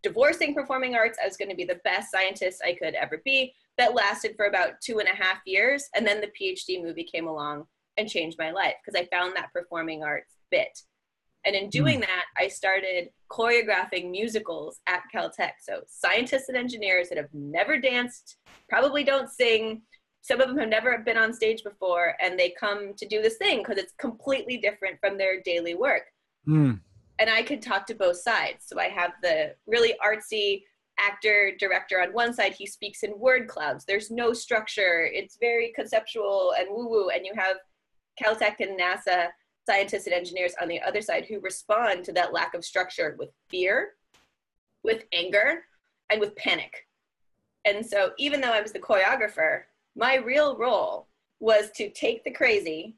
[0.02, 1.18] divorcing performing arts.
[1.22, 3.52] I was going to be the best scientist I could ever be.
[3.76, 5.88] That lasted for about two and a half years.
[5.94, 7.64] And then the PhD movie came along
[7.96, 10.78] and changed my life because I found that performing arts bit.
[11.44, 15.52] And in doing that, I started choreographing musicals at Caltech.
[15.60, 18.36] So scientists and engineers that have never danced,
[18.68, 19.82] probably don't sing,
[20.22, 23.36] some of them have never been on stage before and they come to do this
[23.36, 26.02] thing because it's completely different from their daily work.
[26.46, 26.80] Mm.
[27.18, 28.64] and i can talk to both sides.
[28.66, 30.62] So i have the really artsy
[30.98, 33.84] actor director on one side he speaks in word clouds.
[33.84, 35.08] There's no structure.
[35.12, 37.56] It's very conceptual and woo woo and you have
[38.20, 39.28] caltech and nasa
[39.66, 43.30] scientists and engineers on the other side who respond to that lack of structure with
[43.50, 43.90] fear
[44.82, 45.64] with anger
[46.10, 46.86] and with panic.
[47.64, 49.62] And so even though i was the choreographer
[49.98, 51.08] my real role
[51.40, 52.94] was to take the crazy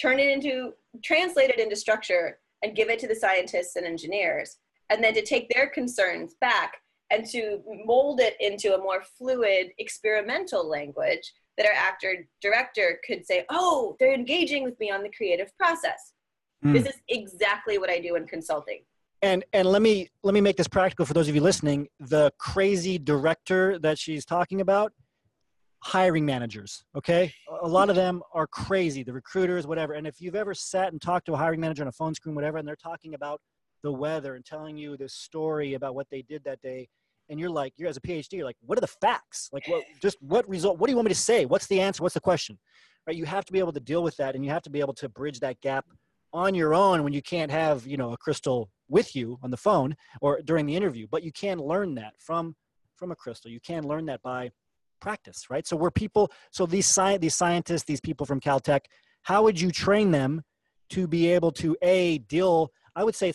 [0.00, 4.58] turn it into translate it into structure and give it to the scientists and engineers
[4.90, 6.76] and then to take their concerns back
[7.10, 13.26] and to mold it into a more fluid experimental language that our actor director could
[13.26, 16.12] say oh they're engaging with me on the creative process.
[16.64, 16.74] Mm.
[16.74, 18.82] this is exactly what i do in consulting.
[19.22, 21.88] And and let me let me make this practical for those of you listening.
[22.00, 24.92] The crazy director that she's talking about
[25.82, 27.32] hiring managers okay?
[27.62, 31.00] A lot of them are crazy the recruiters whatever and if you've ever sat and
[31.00, 33.40] talked to a hiring manager on a phone screen whatever and they're talking about
[33.82, 36.88] the weather and telling you this story about what they did that day
[37.28, 39.48] and you're like you're as a phd you're like what are the facts?
[39.52, 41.46] Like what just what result what do you want me to say?
[41.46, 42.02] What's the answer?
[42.02, 42.58] What's the question?
[43.06, 43.16] Right?
[43.16, 44.94] You have to be able to deal with that and you have to be able
[44.94, 45.84] to bridge that gap
[46.32, 49.56] on your own when you can't have you know a crystal with you on the
[49.56, 52.54] phone or during the interview but you can learn that from
[53.02, 53.50] from a crystal.
[53.50, 54.52] You can learn that by
[55.02, 55.66] practice right?
[55.66, 58.80] So we're people so these sci- these scientists these people from caltech
[59.22, 60.42] how would you train them
[60.90, 63.32] to be able to a deal i would say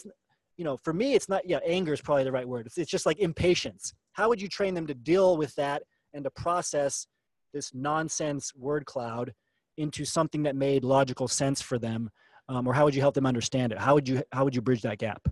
[0.58, 2.66] you know for me it's not yeah anger is probably the right word.
[2.66, 3.94] It's, it's just like impatience.
[4.14, 7.08] How would you train them to deal with that and to process
[7.54, 9.34] this nonsense word cloud
[9.78, 12.10] into something that made logical sense for them?
[12.50, 13.78] Um, or how would you help them understand it?
[13.78, 15.28] How would you how would you bridge that gap?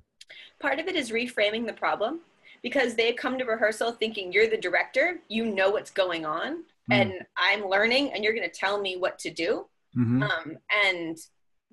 [0.59, 2.19] Part of it is reframing the problem
[2.65, 6.95] because they come to rehearsal thinking you're the director, you know what's going on, mm.
[6.99, 9.67] and I'm learning, and you're going to tell me what to do.
[9.95, 10.23] Mm-hmm.
[10.23, 11.15] Um, and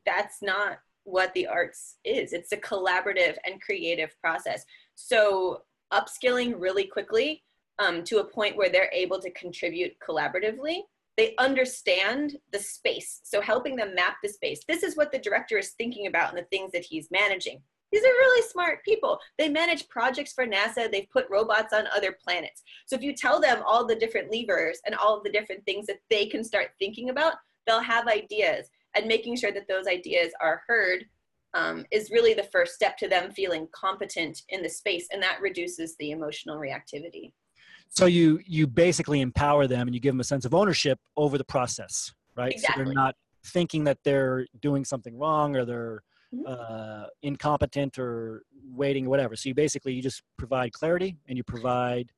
[0.04, 2.34] that's not what the arts is.
[2.34, 4.66] It's a collaborative and creative process.
[4.94, 5.62] So
[5.94, 7.42] upskilling really quickly
[7.78, 10.80] um, to a point where they're able to contribute collaboratively.
[11.16, 13.22] They understand the space.
[13.24, 14.60] So helping them map the space.
[14.68, 17.62] This is what the director is thinking about and the things that he's managing.
[17.92, 19.18] These are really smart people.
[19.38, 20.90] They manage projects for NASA.
[20.90, 22.62] They've put robots on other planets.
[22.86, 25.86] So if you tell them all the different levers and all of the different things
[25.86, 27.34] that they can start thinking about,
[27.66, 28.68] they'll have ideas.
[28.94, 31.04] And making sure that those ideas are heard
[31.54, 35.40] um, is really the first step to them feeling competent in the space, and that
[35.40, 37.32] reduces the emotional reactivity.
[37.88, 41.36] So you you basically empower them and you give them a sense of ownership over
[41.36, 42.52] the process, right?
[42.52, 42.84] Exactly.
[42.84, 43.14] So they're not
[43.46, 46.02] thinking that they're doing something wrong or they're.
[46.46, 49.36] Uh, incompetent or waiting or whatever.
[49.36, 52.10] So you basically you just provide clarity and you provide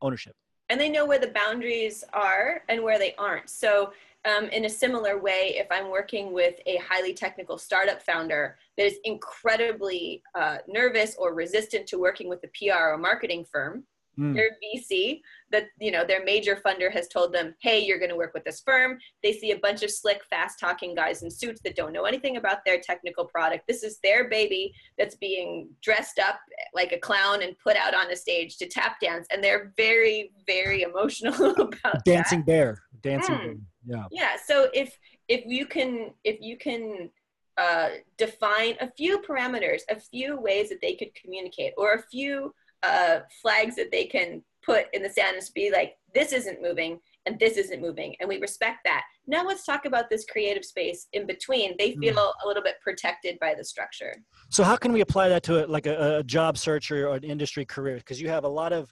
[0.00, 0.34] ownership.
[0.68, 3.50] And they know where the boundaries are and where they aren't.
[3.50, 3.92] So
[4.24, 8.86] um, in a similar way, if I'm working with a highly technical startup founder that
[8.86, 13.84] is incredibly uh, nervous or resistant to working with a PR or marketing firm,
[14.18, 14.34] mm.
[14.34, 18.16] their VC, that you know their major funder has told them, "Hey, you're going to
[18.16, 21.76] work with this firm." They see a bunch of slick, fast-talking guys in suits that
[21.76, 23.66] don't know anything about their technical product.
[23.68, 26.40] This is their baby that's being dressed up
[26.74, 30.32] like a clown and put out on a stage to tap dance, and they're very,
[30.46, 32.46] very emotional about dancing that.
[32.46, 33.34] bear, dancing.
[33.34, 33.44] Mm.
[33.44, 33.56] Bear.
[33.84, 34.04] Yeah.
[34.10, 34.36] Yeah.
[34.44, 37.10] So if if you can if you can
[37.58, 42.54] uh, define a few parameters, a few ways that they could communicate, or a few
[42.82, 46.98] uh, flags that they can put in the sand and be like, this isn't moving
[47.26, 48.14] and this isn't moving.
[48.20, 49.02] And we respect that.
[49.26, 51.74] Now let's talk about this creative space in between.
[51.78, 52.00] They hmm.
[52.00, 52.32] feel mm.
[52.44, 54.14] a little bit protected by the structure.
[54.50, 57.16] So how can we apply that to a, like a, a job search or, or
[57.16, 57.96] an industry career?
[57.96, 58.90] Because you have a lot of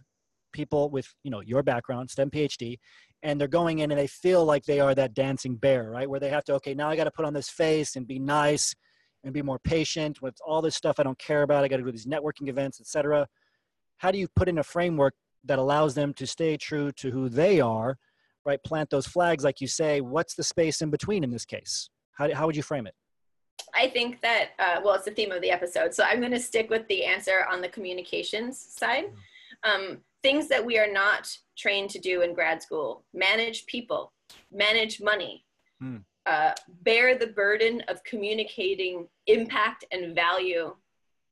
[0.53, 2.79] people with, you know, your background, STEM PhD,
[3.23, 6.09] and they're going in and they feel like they are that dancing bear, right?
[6.09, 8.19] Where they have to, okay, now I got to put on this face and be
[8.19, 8.75] nice
[9.23, 11.63] and be more patient with all this stuff I don't care about.
[11.63, 13.27] I got to do these networking events, etc
[14.01, 17.29] how do you put in a framework that allows them to stay true to who
[17.29, 17.97] they are
[18.45, 18.63] right?
[18.63, 21.91] Plant those flags like you say what's the space in between in this case?
[22.13, 22.95] How, how would you frame it?
[23.75, 26.41] I think that uh, well it's the theme of the episode so i'm going to
[26.41, 29.05] stick with the answer on the communications side.
[29.63, 34.13] Um, things that we are not trained to do in grad school manage people
[34.51, 35.45] manage money
[35.81, 35.99] hmm.
[36.27, 40.75] uh, bear the burden of communicating impact and value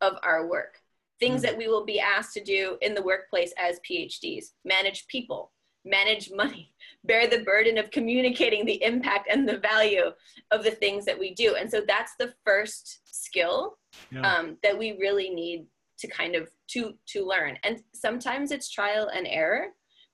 [0.00, 0.77] of our work
[1.20, 1.44] things mm.
[1.44, 5.52] that we will be asked to do in the workplace as PhDs manage people,
[5.84, 10.10] manage money, bear the burden of communicating the impact and the value
[10.50, 11.56] of the things that we do.
[11.56, 13.78] And so that's the first skill
[14.10, 14.20] yeah.
[14.20, 15.66] um, that we really need
[15.98, 19.66] to kind of to to learn and sometimes it's trial and error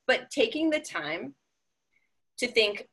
[0.06, 1.34] but taking the time
[2.38, 2.88] to think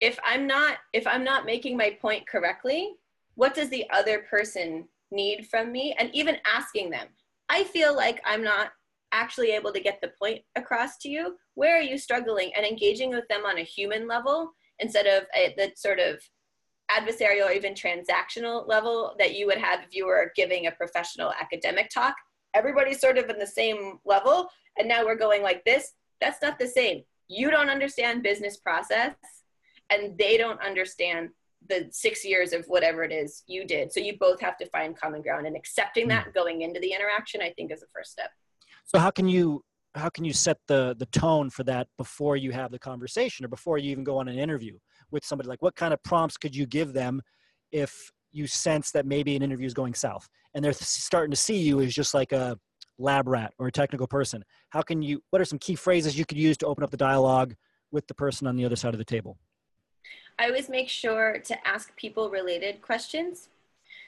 [0.00, 2.92] if i'm not if i'm not making my point correctly
[3.34, 7.06] what does the other person need from me and even asking them
[7.48, 8.70] I feel like I'm not
[9.14, 11.36] actually able to get the point across to you?
[11.54, 12.50] Where are you struggling?
[12.56, 16.18] And engaging with them on a human level instead of a, the sort of
[16.90, 21.32] adversarial or even transactional level that you would have if you were giving a professional
[21.40, 22.14] academic talk.
[22.54, 25.92] Everybody's sort of in the same level, and now we're going like this.
[26.20, 27.02] That's not the same.
[27.28, 29.14] You don't understand business process,
[29.90, 31.30] and they don't understand
[31.68, 33.92] the six years of whatever it is you did.
[33.92, 36.30] So you both have to find common ground, and accepting that hmm.
[36.34, 38.30] going into the interaction, I think, is the first step.
[38.84, 39.62] So how can you
[39.94, 43.48] how can you set the the tone for that before you have the conversation or
[43.48, 44.76] before you even go on an interview
[45.10, 47.20] with somebody like what kind of prompts could you give them
[47.72, 51.56] if you sense that maybe an interview is going south and they're starting to see
[51.56, 52.58] you as just like a
[52.98, 56.24] lab rat or a technical person how can you what are some key phrases you
[56.24, 57.54] could use to open up the dialogue
[57.90, 59.38] with the person on the other side of the table
[60.38, 63.48] i always make sure to ask people related questions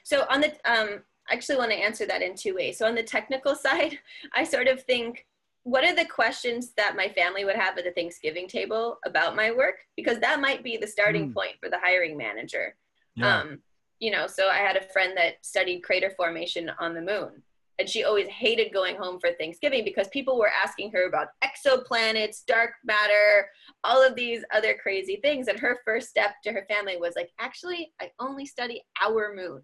[0.03, 2.77] so on the um, I actually want to answer that in two ways.
[2.77, 3.99] So on the technical side,
[4.33, 5.25] I sort of think
[5.63, 9.51] what are the questions that my family would have at the Thanksgiving table about my
[9.51, 9.79] work?
[9.97, 11.33] Because that might be the starting mm.
[11.33, 12.75] point for the hiring manager.
[13.15, 13.39] Yeah.
[13.39, 13.59] Um,
[13.99, 17.43] you know, so I had a friend that studied crater formation on the moon.
[17.79, 22.45] And she always hated going home for Thanksgiving because people were asking her about exoplanets,
[22.45, 23.49] dark matter,
[23.83, 25.47] all of these other crazy things.
[25.47, 29.61] And her first step to her family was like, actually, I only study our moon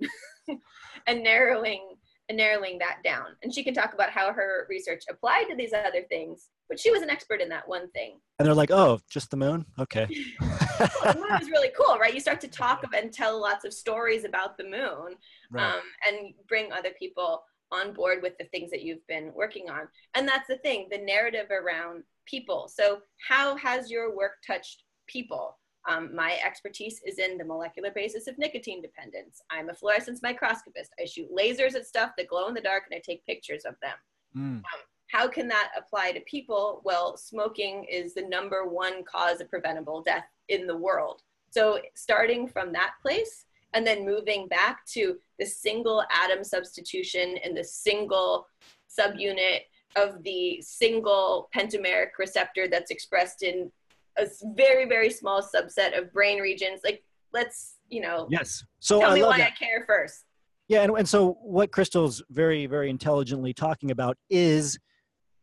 [1.07, 1.95] and narrowing
[2.29, 3.25] and narrowing that down.
[3.41, 6.91] And she can talk about how her research applied to these other things, but she
[6.91, 8.19] was an expert in that one thing.
[8.39, 9.65] And they're like, oh, just the moon?
[9.79, 10.05] Okay.
[10.39, 12.13] the moon is really cool, right?
[12.13, 15.15] You start to talk and tell lots of stories about the moon
[15.51, 15.73] right.
[15.73, 19.87] um, and bring other people on board with the things that you've been working on.
[20.15, 22.69] And that's the thing, the narrative around people.
[22.73, 25.57] So, how has your work touched people?
[25.87, 29.41] Um, my expertise is in the molecular basis of nicotine dependence.
[29.49, 30.91] I'm a fluorescence microscopist.
[30.99, 33.75] I shoot lasers at stuff that glow in the dark and I take pictures of
[33.81, 33.95] them.
[34.35, 34.57] Mm.
[34.57, 34.63] Um,
[35.11, 36.81] how can that apply to people?
[36.85, 41.21] Well, smoking is the number one cause of preventable death in the world.
[41.51, 47.55] So, starting from that place and then moving back to the single atom substitution and
[47.57, 48.47] the single
[48.89, 49.61] subunit
[49.95, 53.71] of the single pentameric receptor that's expressed in
[54.17, 56.81] a very very small subset of brain regions.
[56.83, 58.63] Like let's you know yes.
[58.79, 59.53] So tell I me why that.
[59.53, 60.25] i care first.
[60.67, 64.77] Yeah and, and so what crystal's very very intelligently talking about is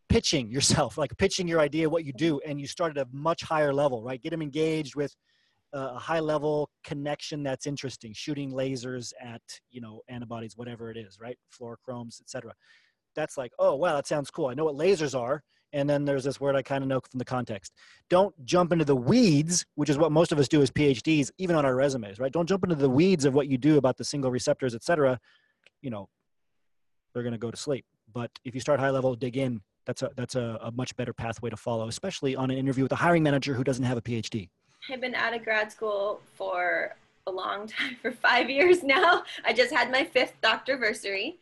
[0.09, 3.43] pitching yourself like pitching your idea what you do and you start at a much
[3.43, 4.23] higher level right?
[4.23, 5.15] Get them engaged with
[5.73, 11.19] a high level connection that's interesting shooting lasers at you know antibodies whatever it is
[11.21, 12.53] right fluorochromes etc
[13.15, 16.25] that's like oh wow that sounds cool i know what lasers are and then there's
[16.25, 17.73] this word I kind of know from the context.
[18.09, 21.55] Don't jump into the weeds, which is what most of us do as PhDs, even
[21.57, 22.33] on our resumes, right?
[22.33, 25.21] Don't jump into the weeds of what you do about the single receptors, etc.
[25.81, 26.09] You know,
[27.13, 27.85] they're going to go to sleep.
[28.13, 29.61] But if you start high level, dig in.
[29.87, 32.93] That's a that's a, a much better pathway to follow, especially on an interview with
[32.93, 34.49] a hiring manager who doesn't have a PhD.
[34.89, 39.23] I've been out of grad school for a long time, for five years now.
[39.45, 41.37] I just had my fifth doctorversary,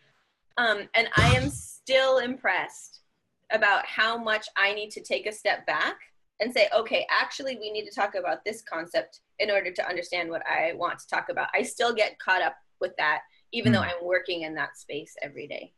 [0.57, 3.01] um, and I am still impressed
[3.51, 5.97] about how much I need to take a step back
[6.41, 10.31] and say, okay, actually, we need to talk about this concept in order to understand
[10.31, 11.49] what I want to talk about.
[11.55, 13.21] I still get caught up with that,
[13.53, 13.77] even mm.
[13.77, 13.89] though hmm.
[13.89, 15.73] I'm working in that space every day.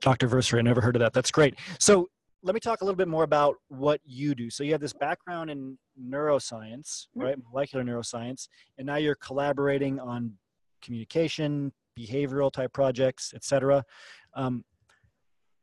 [0.00, 1.12] doctorversary, I never heard of that.
[1.12, 1.58] That's great.
[1.78, 2.08] So
[2.42, 4.50] let me talk a little bit more about what you do.
[4.50, 7.20] So you have this background in neuroscience, mm-hmm.
[7.20, 7.36] right?
[7.50, 10.34] Molecular neuroscience, and now you're collaborating on
[10.82, 13.84] communication, behavioral type projects, etc.
[14.34, 14.64] Um,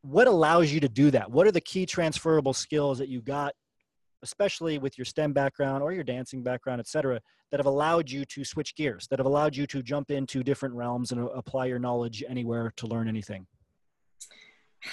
[0.02, 1.30] what allows you to do that?
[1.30, 3.54] What are the key transferable skills that you got,
[4.24, 7.20] especially with your STEM background or your dancing background, et cetera,
[7.52, 10.76] that have allowed you to switch gears, that have allowed you to jump into different
[10.76, 13.46] realms and apply your knowledge anywhere to learn anything?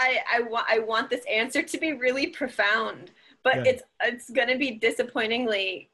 [0.00, 3.10] I, I, wa- I want this answer to be really profound,
[3.48, 3.72] but yeah.
[3.72, 5.90] it's, it's going to be disappointingly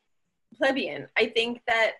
[0.56, 1.06] plebeian.
[1.16, 1.92] I think that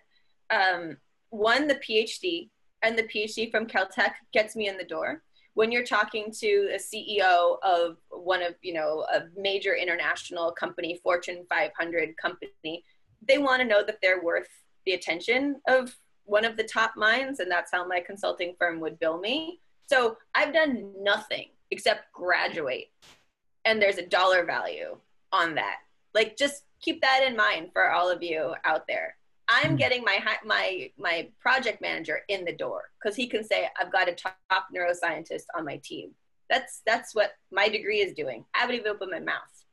[0.49, 0.97] um,
[1.29, 2.49] one, the PhD
[2.83, 6.77] and the PhD from Caltech gets me in the door when you're talking to a
[6.77, 12.83] CEO of one of, you know, a major international company, Fortune 500 company,
[13.25, 14.49] they want to know that they're worth
[14.85, 18.99] the attention of one of the top minds, and that's how my consulting firm would
[18.99, 19.61] bill me.
[19.87, 22.91] So I've done nothing except graduate,
[23.63, 24.97] and there's a dollar value
[25.35, 25.77] on that.
[26.13, 29.17] Like, just keep that in mind for all of you out there.
[29.47, 29.75] I'm hmm.
[29.75, 34.09] getting my my my project manager in the door because he can say I've got
[34.09, 34.35] a top,
[34.75, 36.11] neuroscientist on my team.
[36.49, 38.45] That's that's what my degree is doing.
[38.55, 39.65] I haven't even opened my mouth.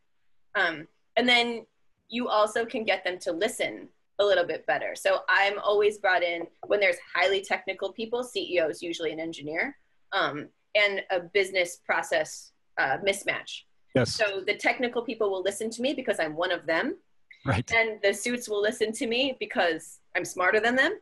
[0.55, 0.87] Um,
[1.17, 1.67] and then
[2.09, 3.89] you also can get them to listen
[4.19, 4.95] a little bit better.
[4.95, 8.23] So I'm always brought in when there's highly technical people.
[8.23, 9.77] CEO is usually an engineer
[10.13, 13.63] um, and a business process uh, mismatch.
[13.95, 14.15] Yes.
[14.15, 16.97] So the technical people will listen to me because I'm one of them,
[17.45, 17.71] Right.
[17.73, 20.99] and the suits will listen to me because I'm smarter than them.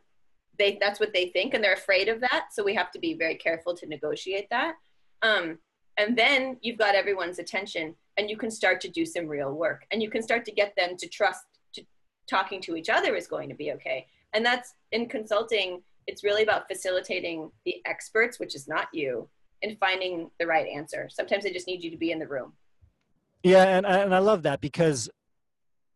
[0.57, 2.47] They that's what they think, and they're afraid of that.
[2.51, 4.75] So we have to be very careful to negotiate that.
[5.21, 5.59] Um,
[5.97, 9.85] and then you've got everyone's attention, and you can start to do some real work,
[9.91, 11.83] and you can start to get them to trust to
[12.27, 14.07] talking to each other is going to be okay.
[14.33, 15.81] And that's in consulting.
[16.07, 19.29] It's really about facilitating the experts, which is not you,
[19.61, 21.07] and finding the right answer.
[21.09, 22.53] Sometimes they just need you to be in the room.
[23.43, 25.09] Yeah, and and I love that because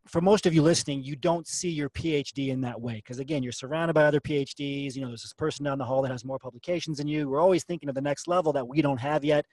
[0.07, 3.43] for most of you listening, you don't see your PhD in that way because again,
[3.43, 4.95] you're surrounded by other PhDs.
[4.95, 7.29] You know, there's this person down the hall that has more publications than you.
[7.29, 9.45] We're always thinking of the next level that we don't have yet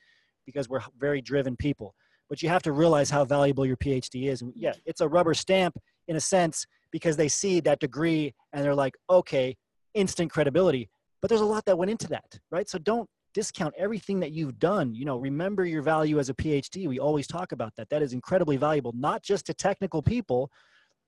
[0.44, 1.94] because we're very driven people.
[2.28, 4.42] But you have to realize how valuable your PhD is.
[4.42, 5.76] And yeah, it's a rubber stamp
[6.08, 9.56] in a sense because they see that degree and they're like, okay,
[9.94, 10.90] instant credibility.
[11.20, 12.68] But there's a lot that went into that, right?
[12.68, 14.94] So don't discount everything that you've done.
[14.94, 16.88] You know, remember your value as a PhD.
[16.88, 17.88] We always talk about that.
[17.90, 20.50] That is incredibly valuable, not just to technical people,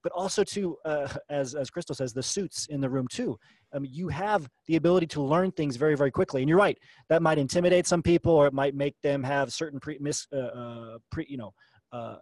[0.03, 3.37] but also to, uh, as as Crystal says, the suits in the room too.
[3.72, 6.79] Um, you have the ability to learn things very very quickly, and you're right.
[7.09, 10.37] That might intimidate some people, or it might make them have certain pre, mis, uh,
[10.37, 11.53] uh, pre you know.
[11.93, 12.16] Uh,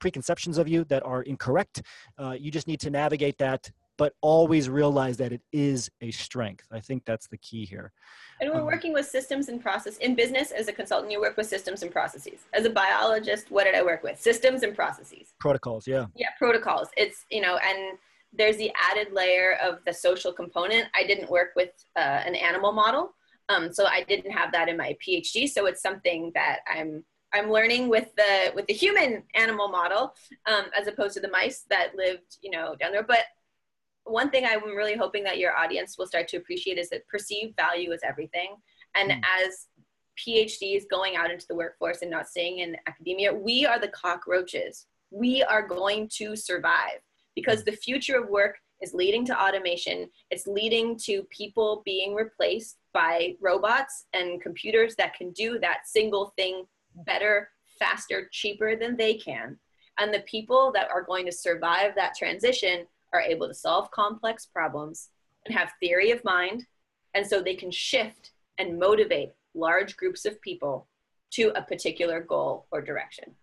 [0.00, 1.82] preconceptions of you that are incorrect
[2.18, 3.68] uh, you just need to navigate that
[3.98, 7.92] but always realize that it is a strength i think that's the key here
[8.40, 11.10] And we're Um, working with systems and process in business as a consultant.
[11.14, 12.38] You work with systems and processes.
[12.58, 14.16] As a biologist, what did I work with?
[14.30, 15.26] Systems and processes.
[15.46, 16.88] protocols yeah Yeah, protocols.
[17.02, 17.80] It's you know, and
[18.38, 20.84] there's the added layer of the social component.
[21.00, 21.72] I didn't work with
[22.02, 23.04] uh, an animal model,
[23.52, 25.36] um, so I didn't have that in my PhD.
[25.54, 26.90] So it's something that I'm
[27.36, 29.10] I'm learning with the with the human
[29.44, 30.02] animal model
[30.52, 33.08] um, as opposed to the mice that lived you know down there.
[33.16, 33.24] But
[34.08, 37.56] one thing I'm really hoping that your audience will start to appreciate is that perceived
[37.56, 38.56] value is everything.
[38.94, 39.22] And Mm.
[39.40, 39.68] as
[40.16, 44.86] PhDs going out into the workforce and not staying in academia, we are the cockroaches.
[45.10, 47.00] We are going to survive
[47.34, 50.10] because the future of work is leading to automation.
[50.30, 56.32] It's leading to people being replaced by robots and computers that can do that single
[56.36, 56.66] thing
[57.06, 59.58] better, faster, cheaper than they can.
[59.98, 64.46] And the people that are going to survive that transition are able to solve complex
[64.46, 65.08] problems
[65.46, 66.66] and have theory of mind.
[67.14, 70.88] And so they can shift and motivate large groups of people
[71.32, 73.34] to a particular goal or direction.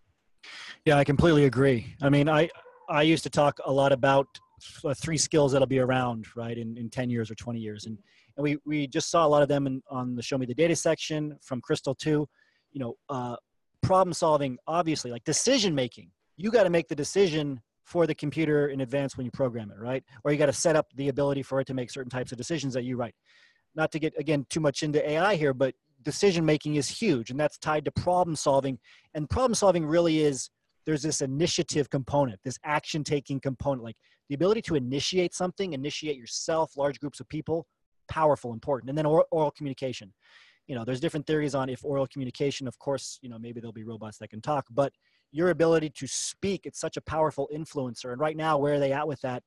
[0.86, 1.95] Yeah, I completely agree.
[2.01, 2.49] I mean, I
[2.89, 4.28] I used to talk a lot about
[4.95, 7.86] three skills that'll be around, right, in, in 10 years or 20 years.
[7.86, 7.97] And,
[8.38, 10.53] and we, we just saw a lot of them in, on the Show Me the
[10.53, 12.28] Data section from Crystal too.
[12.72, 13.36] You know, uh,
[13.82, 16.11] problem solving, obviously, like decision making.
[16.38, 19.80] You got to make the decision for the computer in advance when you program it,
[19.80, 20.04] right?
[20.24, 22.38] Or you got to set up the ability for it to make certain types of
[22.38, 23.16] decisions that you write.
[23.76, 27.40] Not to get, again, too much into AI here, but decision making is huge and
[27.40, 28.80] that's tied to problem solving.
[29.14, 30.50] And problem solving really is
[30.86, 33.98] there's this initiative component, this action taking component, like
[34.30, 37.68] the ability to initiate something, initiate yourself, large groups of people,
[38.08, 38.90] powerful, important.
[38.90, 40.14] And then oral, communication.
[40.68, 43.74] You know, there's different theories on if oral communication, of course, you know, maybe there'll
[43.74, 44.92] be robots that can talk, but
[45.36, 48.12] your ability to speak, it's such a powerful influencer.
[48.12, 49.44] And right now, where are they at with that?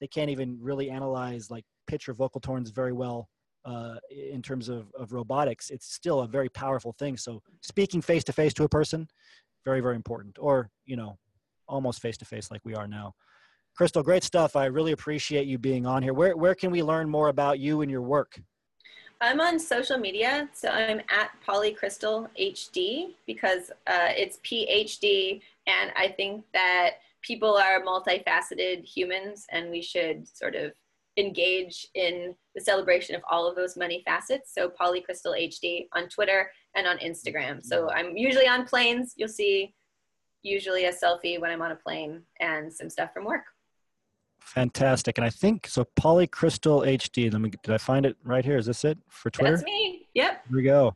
[0.00, 3.28] They can't even really analyze like pitch or vocal tones very well
[3.64, 5.70] uh, in terms of, of robotics.
[5.70, 7.16] It's still a very powerful thing.
[7.16, 9.08] So speaking face to face to a person,
[9.64, 11.16] very very important or you know
[11.66, 13.12] almost face to face like we are now
[13.76, 17.08] crystal great stuff i really appreciate you being on here where, where can we learn
[17.08, 18.38] more about you and your work
[19.20, 26.08] I'm on social media, so I'm at Polycrystal HD because uh, it's PhD, and I
[26.08, 30.72] think that people are multifaceted humans, and we should sort of
[31.16, 34.52] engage in the celebration of all of those many facets.
[34.52, 37.64] So Polycrystal HD on Twitter and on Instagram.
[37.64, 39.14] So I'm usually on planes.
[39.16, 39.74] You'll see
[40.42, 43.44] usually a selfie when I'm on a plane and some stuff from work.
[44.44, 48.58] Fantastic and i think so polycrystal hd let me did i find it right here
[48.58, 50.04] is this it for twitter That's me.
[50.14, 50.44] Yep.
[50.48, 50.94] Here we go.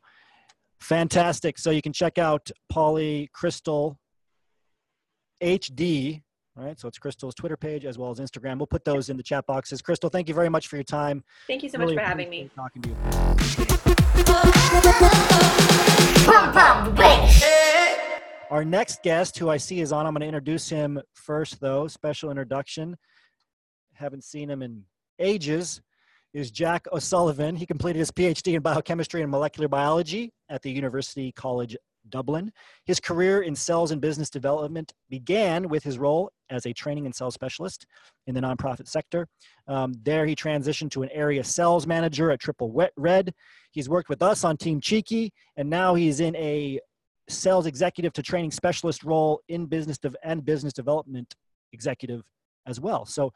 [0.80, 1.58] Fantastic.
[1.58, 3.96] So you can check out Polycrystal
[5.42, 6.22] HD.
[6.56, 6.78] All right.
[6.78, 8.58] So it's Crystal's Twitter page as well as Instagram.
[8.58, 9.82] We'll put those in the chat boxes.
[9.82, 11.24] Crystal, thank you very much for your time.
[11.46, 12.50] Thank you so Really much for having me.
[12.54, 12.96] Talking to you.
[18.50, 21.86] Our next guest, who I see is on, I'm going to introduce him first, though.
[21.86, 22.96] Special introduction.
[23.98, 24.84] Haven't seen him in
[25.18, 25.80] ages.
[26.32, 27.56] Is Jack O'Sullivan.
[27.56, 31.76] He completed his PhD in biochemistry and molecular biology at the University College
[32.10, 32.52] Dublin.
[32.84, 37.14] His career in sales and business development began with his role as a training and
[37.14, 37.86] sales specialist
[38.26, 39.26] in the nonprofit sector.
[39.66, 43.32] Um, there, he transitioned to an area sales manager at Triple Wet Red.
[43.72, 46.78] He's worked with us on Team Cheeky, and now he's in a
[47.28, 51.34] sales executive to training specialist role in business and business development
[51.72, 52.22] executive
[52.66, 53.04] as well.
[53.04, 53.32] So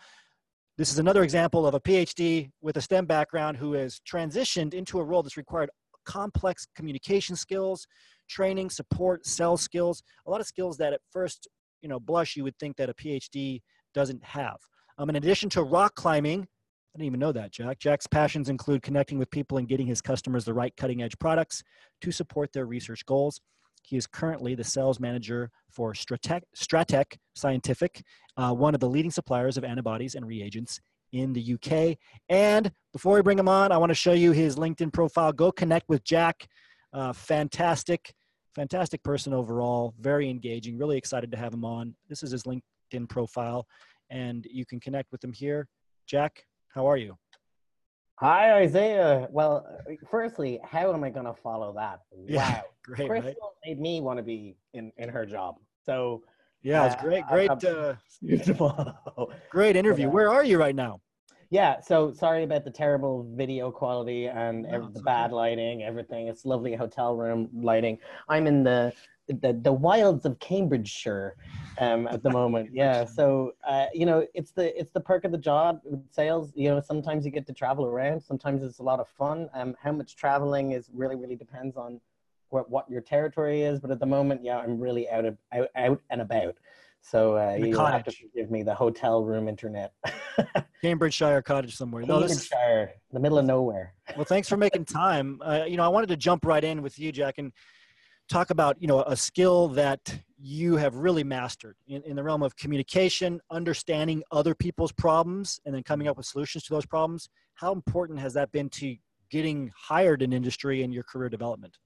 [0.78, 4.98] this is another example of a PhD with a STEM background who has transitioned into
[4.98, 5.70] a role that's required
[6.06, 7.86] complex communication skills,
[8.28, 11.46] training, support, sales skills, a lot of skills that at first,
[11.82, 13.60] you know, blush you would think that a PhD
[13.94, 14.56] doesn't have.
[14.98, 17.78] Um, in addition to rock climbing, I didn't even know that, Jack.
[17.78, 21.62] Jack's passions include connecting with people and getting his customers the right cutting edge products
[22.02, 23.40] to support their research goals.
[23.82, 28.02] He is currently the sales manager for Stratech, Stratech Scientific,
[28.36, 30.80] uh, one of the leading suppliers of antibodies and reagents
[31.12, 31.98] in the UK.
[32.28, 35.32] And before we bring him on, I want to show you his LinkedIn profile.
[35.32, 36.46] Go connect with Jack.
[36.92, 38.12] Uh, fantastic,
[38.54, 39.94] fantastic person overall.
[40.00, 40.78] Very engaging.
[40.78, 41.94] Really excited to have him on.
[42.08, 43.66] This is his LinkedIn profile,
[44.10, 45.68] and you can connect with him here.
[46.06, 47.16] Jack, how are you?
[48.16, 49.26] Hi, Isaiah.
[49.30, 49.66] Well,
[50.10, 52.00] firstly, how am I going to follow that?
[52.26, 52.62] Yeah, Wow.
[52.84, 53.36] great, Crystal right?
[53.66, 55.56] made me want to be in, in her job.
[55.84, 56.22] So,
[56.62, 57.94] Yeah, it's great, great, uh,
[59.50, 60.08] great interview.
[60.08, 61.00] uh, Where are you right now?
[61.50, 65.02] yeah, so sorry about the terrible video quality and No, the okay.
[65.04, 66.28] bad lighting, everything.
[66.28, 67.98] It's lovely hotel room lighting.
[68.28, 68.92] I'm in the
[69.28, 71.36] the, the wilds of Cambridgeshire
[71.78, 72.70] um, at the moment.
[72.74, 76.52] Yeah, so uh, you know, it's the it's the perk of the job with sales.
[76.54, 78.22] You know, sometimes you get to travel around.
[78.22, 79.48] Sometimes it's a lot of fun.
[79.54, 82.00] Um, how much traveling is really really depends on
[82.52, 83.80] what what your territory is.
[83.80, 86.56] But at the moment, yeah, I'm really out of out, out and about.
[87.00, 89.92] So uh, you'll have to forgive me the hotel room internet.
[90.82, 92.04] Cambridgeshire Cottage somewhere.
[92.04, 93.94] No, Cambridgeshire, the middle of nowhere.
[94.14, 95.40] well, thanks for making time.
[95.44, 97.52] Uh, you know, I wanted to jump right in with you, Jack, and
[98.28, 102.42] talk about you know a skill that you have really mastered in, in the realm
[102.42, 107.28] of communication, understanding other people's problems, and then coming up with solutions to those problems.
[107.54, 108.96] How important has that been to
[109.30, 111.78] getting hired in industry and your career development?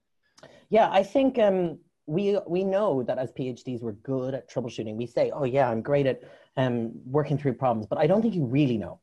[0.69, 4.95] Yeah, I think um, we we know that as PhDs we're good at troubleshooting.
[4.95, 6.21] We say, "Oh yeah, I'm great at
[6.57, 8.99] um, working through problems," but I don't think you really know.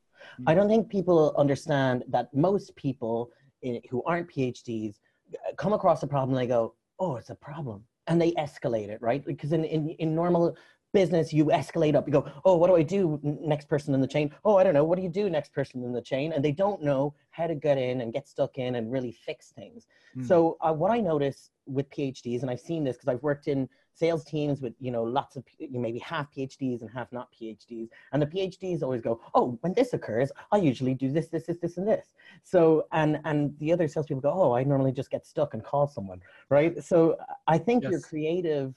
[0.47, 4.95] I don't think people understand that most people in, who aren't PhDs
[5.33, 8.89] uh, come across a problem and they go, "Oh, it's a problem," and they escalate
[8.89, 9.23] it, right?
[9.25, 10.55] Because in in, in normal
[10.99, 13.19] business you escalate up you go oh what do i do
[13.53, 15.83] next person in the chain oh i don't know what do you do next person
[15.83, 18.75] in the chain and they don't know how to get in and get stuck in
[18.75, 19.87] and really fix things
[20.17, 20.27] Mm.
[20.29, 23.67] so uh, what I notice with PhDs, and I've seen this because I've worked in
[23.93, 27.89] sales teams with you know lots of you maybe half PhDs and half not PhDs,
[28.11, 31.57] and the PhDs always go, oh, when this occurs, I usually do this, this, this,
[31.61, 32.07] this, and this.
[32.43, 35.87] So and and the other salespeople go, oh, I normally just get stuck and call
[35.87, 36.81] someone, right?
[36.83, 37.17] So
[37.47, 38.09] I think your Yes.
[38.09, 38.73] creative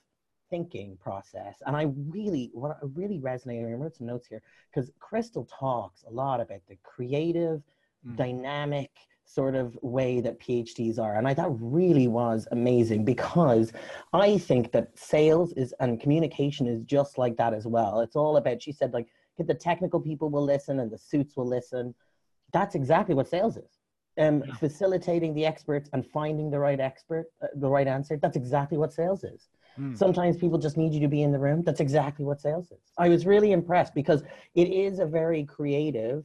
[0.51, 3.71] thinking process, and I really what I really resonated.
[3.71, 7.63] I wrote some notes here because Crystal talks a lot about the creative,
[8.07, 8.17] Mm.
[8.17, 8.91] dynamic
[9.25, 11.17] sort of way that PhDs are.
[11.17, 13.73] And I that really was amazing because
[14.13, 18.01] I think that sales is and communication is just like that as well.
[18.01, 21.37] It's all about she said like get the technical people will listen and the suits
[21.37, 21.95] will listen.
[22.53, 23.81] That's exactly what sales is.
[24.17, 24.55] Um, Yeah.
[24.55, 28.17] facilitating the experts and finding the right expert, uh, the right answer.
[28.17, 29.49] That's exactly what sales is.
[29.79, 29.97] Mm.
[29.97, 31.63] Sometimes people just need you to be in the room.
[31.63, 32.93] That's exactly what sales is.
[32.99, 34.23] I was really impressed because
[34.55, 36.25] it is a very creative,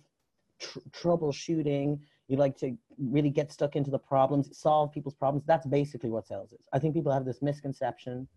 [0.59, 1.99] tr- troubleshooting.
[2.27, 5.45] You like to really get stuck into the problems, solve people's problems.
[5.45, 6.65] That's basically what sales is.
[6.73, 8.27] I think people have this misconception.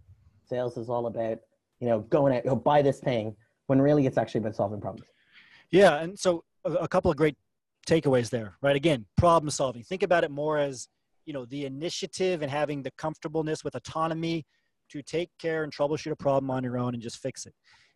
[0.44, 1.38] Sales is all about,
[1.80, 3.34] you know, going out, oh, buy this thing,
[3.68, 5.08] when really it's actually about solving problems.
[5.70, 7.36] Yeah, and so a, a couple of great
[7.88, 8.76] takeaways there, right?
[8.76, 9.82] Again, problem solving.
[9.82, 10.88] Think about it more as
[11.24, 14.44] you know the initiative and having the comfortableness with autonomy
[14.90, 17.54] to take care and troubleshoot a problem on your own and just fix it.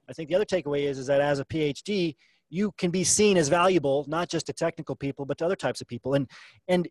[0.09, 2.16] I think the other takeaway is is that as a PhD,
[2.49, 5.80] you can be seen as valuable not just to technical people but to other types
[5.80, 6.28] of people, and
[6.68, 6.88] and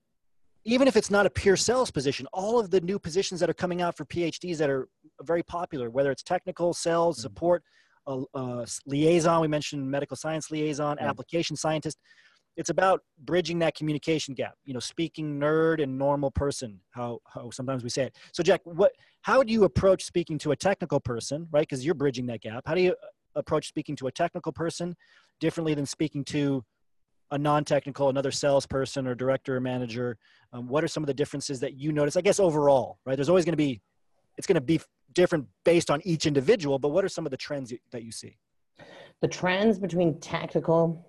[0.66, 3.54] even if it's not a pure sales position, all of the new positions that are
[3.54, 4.89] coming out for PhDs that are
[5.24, 7.22] very popular, whether it's technical, sales, Mhm.
[7.22, 7.64] support,
[8.86, 11.10] liaison, we mentioned medical science liaison, Yeah.
[11.10, 11.97] application scientist.
[12.60, 14.55] It's about bridging that communication gap.
[14.66, 16.82] You know, speaking nerd and normal person.
[16.91, 18.18] How how sometimes we say it.
[18.34, 18.91] So, Jack, what?
[19.22, 21.62] How do you approach speaking to a technical person, right?
[21.62, 22.64] Because you're bridging that gap.
[22.66, 22.95] How do you
[23.36, 24.93] approach speaking to a technical person
[25.39, 26.66] differently than speaking to
[27.32, 30.18] a non-technical, another salesperson or director or manager?
[30.51, 32.18] Um, what are some of the differences that you notice?
[32.18, 33.16] I guess overall, right?
[33.16, 33.80] There's always going to be,
[34.38, 34.82] it's going to be
[35.14, 36.78] different based on each individual.
[36.78, 38.36] But what are some of the trends that you see?
[39.22, 41.09] the trends between technical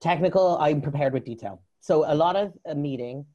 [0.00, 1.62] technical i'm prepared with detail.
[1.80, 3.26] So a lot of a meeting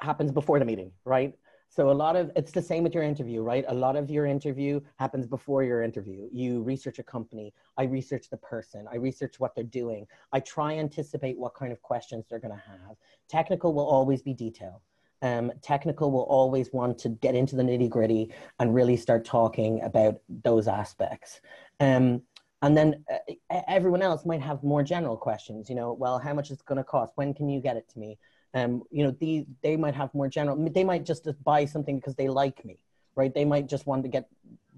[0.00, 1.34] happens before the meeting right?
[1.68, 3.64] So a lot of it's the same with your interview right?
[3.68, 6.28] A lot of your interview happens before your interview.
[6.32, 10.74] You research a company i research the person i research what they're doing i try
[10.74, 12.96] anticipate what kind of questions they're going to have.
[13.28, 14.82] Technical will always be detail.
[15.22, 19.80] Um, technical will always want to get into the nitty gritty and really start talking
[19.82, 21.40] about those aspects.
[21.78, 22.22] Um,
[22.62, 25.68] and then uh, everyone else might have more general questions.
[25.68, 27.12] You know, well, how much is it going to cost?
[27.16, 28.18] When can you get it to me?
[28.54, 30.56] Um, you know, the, they might have more general.
[30.70, 32.78] They might just buy something because they like me,
[33.16, 33.34] right?
[33.34, 34.28] They might just want to get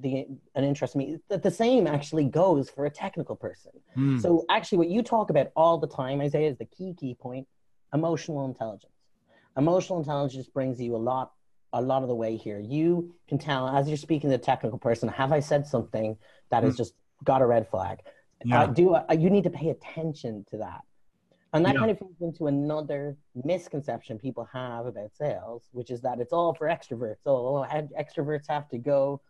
[0.00, 1.18] the an interest in me.
[1.28, 3.72] The, the same actually goes for a technical person.
[3.94, 4.18] Hmm.
[4.18, 7.46] So actually, what you talk about all the time, Isaiah, is the key key point:
[7.92, 8.92] emotional intelligence.
[9.56, 11.32] Emotional intelligence brings you a lot
[11.74, 12.60] a lot of the way here.
[12.60, 16.16] You can tell as you're speaking to a technical person, have I said something
[16.50, 16.94] that has just
[17.24, 18.00] got a red flag?
[18.44, 18.62] Yeah.
[18.62, 20.82] Uh, do uh, you need to pay attention to that?
[21.52, 21.80] And that Yeah.
[21.80, 26.52] kind of feeds into another misconception people have about sales, which is that it's all
[26.52, 27.18] for extroverts.
[27.26, 27.64] Oh,
[27.98, 29.20] extroverts have to go.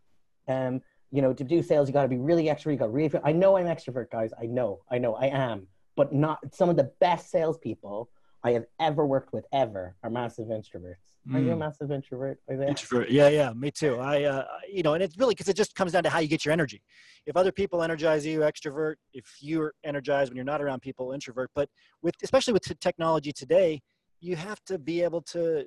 [0.48, 0.80] Um,
[1.10, 2.72] you know, to do sales, you got to be really extrovert.
[2.72, 3.20] You got really.
[3.22, 4.32] I know I'm extrovert, guys.
[4.40, 5.68] I know, I know, I am.
[5.96, 8.10] But not some of the best salespeople
[8.42, 11.13] I have ever worked with ever are massive introverts.
[11.32, 11.58] Are you a Mm.
[11.58, 12.38] massive introvert?
[12.50, 13.08] Introvert.
[13.08, 13.96] Yeah, yeah, me too.
[13.98, 16.28] I, uh, you know, and it's really because it just comes down to how you
[16.28, 16.82] get your energy.
[17.24, 18.96] If other people energize you, extrovert.
[19.14, 21.50] If you're energized when you're not around people, introvert.
[21.54, 21.70] But
[22.02, 23.80] with, especially with t- technology today,
[24.20, 25.64] you have to be able to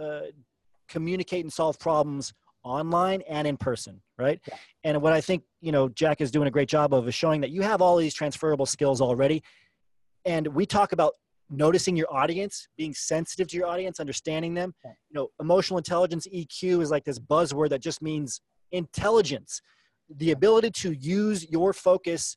[0.00, 0.20] uh,
[0.88, 2.32] communicate and solve problems
[2.62, 4.40] online and in person, right?
[4.48, 4.56] Yeah.
[4.84, 7.42] And what I think, you know, Jack is doing a great job of is showing
[7.42, 9.42] that you have all these transferable skills already.
[10.24, 11.12] And we talk about
[11.50, 14.74] noticing your audience, being sensitive to your audience, understanding them.
[14.84, 18.40] You know, emotional intelligence EQ is like this buzzword that just means
[18.72, 19.60] intelligence,
[20.08, 22.36] the ability to use your focus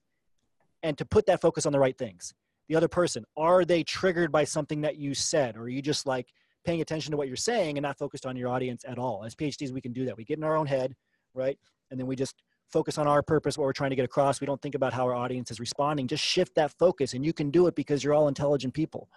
[0.83, 2.33] and to put that focus on the right things.
[2.69, 6.05] The other person, are they triggered by something that you said, or are you just
[6.05, 6.27] like
[6.65, 9.23] paying attention to what you're saying and not focused on your audience at all?
[9.23, 10.17] As PhDs, we can do that.
[10.17, 10.93] We get in our own head,
[11.33, 11.57] right?
[11.91, 12.35] And then we just
[12.69, 14.41] focus on our purpose, what we're trying to get across.
[14.41, 16.07] We don't think about how our audience is responding.
[16.07, 19.09] Just shift that focus, and you can do it because you're all intelligent people.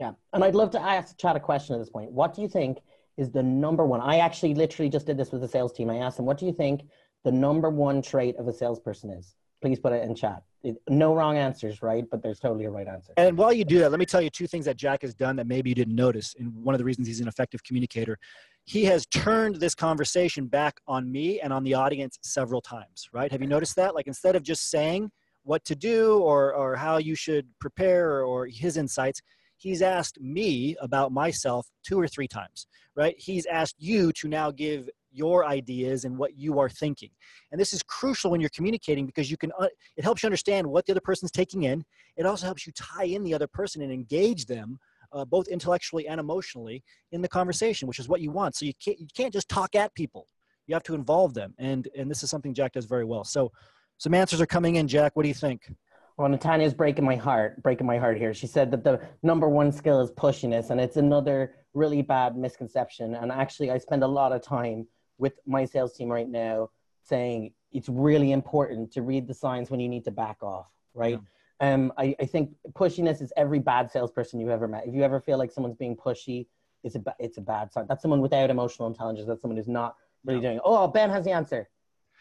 [0.00, 0.12] Yeah.
[0.32, 2.10] And I'd love to ask Chad a question at this point.
[2.10, 2.78] What do you think
[3.16, 4.00] is the number one?
[4.00, 5.88] I actually literally just did this with the sales team.
[5.88, 6.82] I asked them, what do you think
[7.22, 9.36] the number one trait of a salesperson is?
[9.62, 10.42] Please put it in chat.
[10.62, 12.04] It, no wrong answers, right?
[12.10, 13.12] But there's totally a right answer.
[13.16, 15.36] And while you do that, let me tell you two things that Jack has done
[15.36, 16.34] that maybe you didn't notice.
[16.38, 18.18] And one of the reasons he's an effective communicator,
[18.64, 23.30] he has turned this conversation back on me and on the audience several times, right?
[23.30, 23.94] Have you noticed that?
[23.94, 25.10] Like instead of just saying
[25.42, 29.20] what to do or, or how you should prepare or, or his insights,
[29.56, 33.14] he's asked me about myself two or three times, right?
[33.18, 37.10] He's asked you to now give your ideas and what you are thinking.
[37.52, 40.66] And this is crucial when you're communicating because you can, uh, it helps you understand
[40.66, 41.84] what the other person's taking in.
[42.16, 44.78] It also helps you tie in the other person and engage them
[45.14, 48.56] uh, both intellectually and emotionally in the conversation, which is what you want.
[48.56, 50.26] So you can't, you can't just talk at people.
[50.66, 51.54] You have to involve them.
[51.58, 53.24] And, and this is something Jack does very well.
[53.24, 53.52] So
[53.98, 55.14] some answers are coming in, Jack.
[55.14, 55.70] What do you think?
[56.16, 58.34] Well, Natania's breaking my heart, breaking my heart here.
[58.34, 63.14] She said that the number one skill is pushiness, and it's another really bad misconception.
[63.16, 64.86] And actually, I spend a lot of time
[65.18, 66.70] with my sales team right now
[67.02, 71.18] saying it's really important to read the signs when you need to back off, right?
[71.64, 74.86] Um, I, I think pushiness is every bad salesperson you've ever met.
[74.86, 76.46] If you ever feel like someone's being pushy,
[76.82, 77.86] it's a, ba- it's a bad sign.
[77.88, 79.26] That's someone without emotional intelligence.
[79.26, 79.96] That's someone who's not
[80.26, 81.70] really doing, oh, Ben has the answer.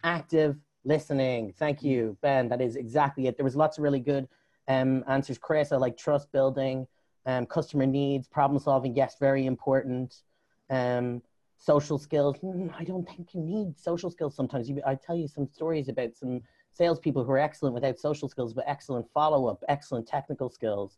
[0.06, 1.54] Active listening.
[1.58, 2.48] Thank you, Ben.
[2.48, 3.36] That is exactly it.
[3.36, 4.30] There was lots of really good
[4.70, 5.38] um, answers.
[5.38, 6.88] Chris, I like trust building,
[7.26, 8.96] um, customer needs, problem solving.
[8.96, 10.22] Yes, very important.
[10.70, 11.22] Um,
[11.58, 12.38] social skills.
[12.44, 14.70] Mm, I don't think you need social skills sometimes.
[14.70, 16.42] You, I tell you some stories about some
[16.74, 20.98] salespeople who are excellent without social skills, but excellent follow up, excellent technical skills.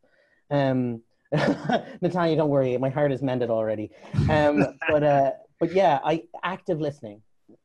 [0.49, 1.01] Um,
[2.01, 3.91] Natalia, don't worry, my heart is mended already.
[4.30, 7.21] Um, but uh, but yeah, I active listening.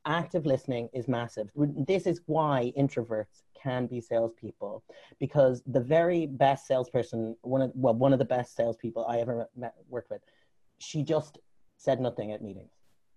[0.07, 1.51] Active listening is massive.
[1.57, 4.83] This is why introverts can be salespeople
[5.19, 9.49] because the very best salesperson, one of well, one of the best salespeople I ever
[9.57, 10.23] met, worked with,
[10.79, 11.39] she just
[11.77, 12.71] said nothing at meetings.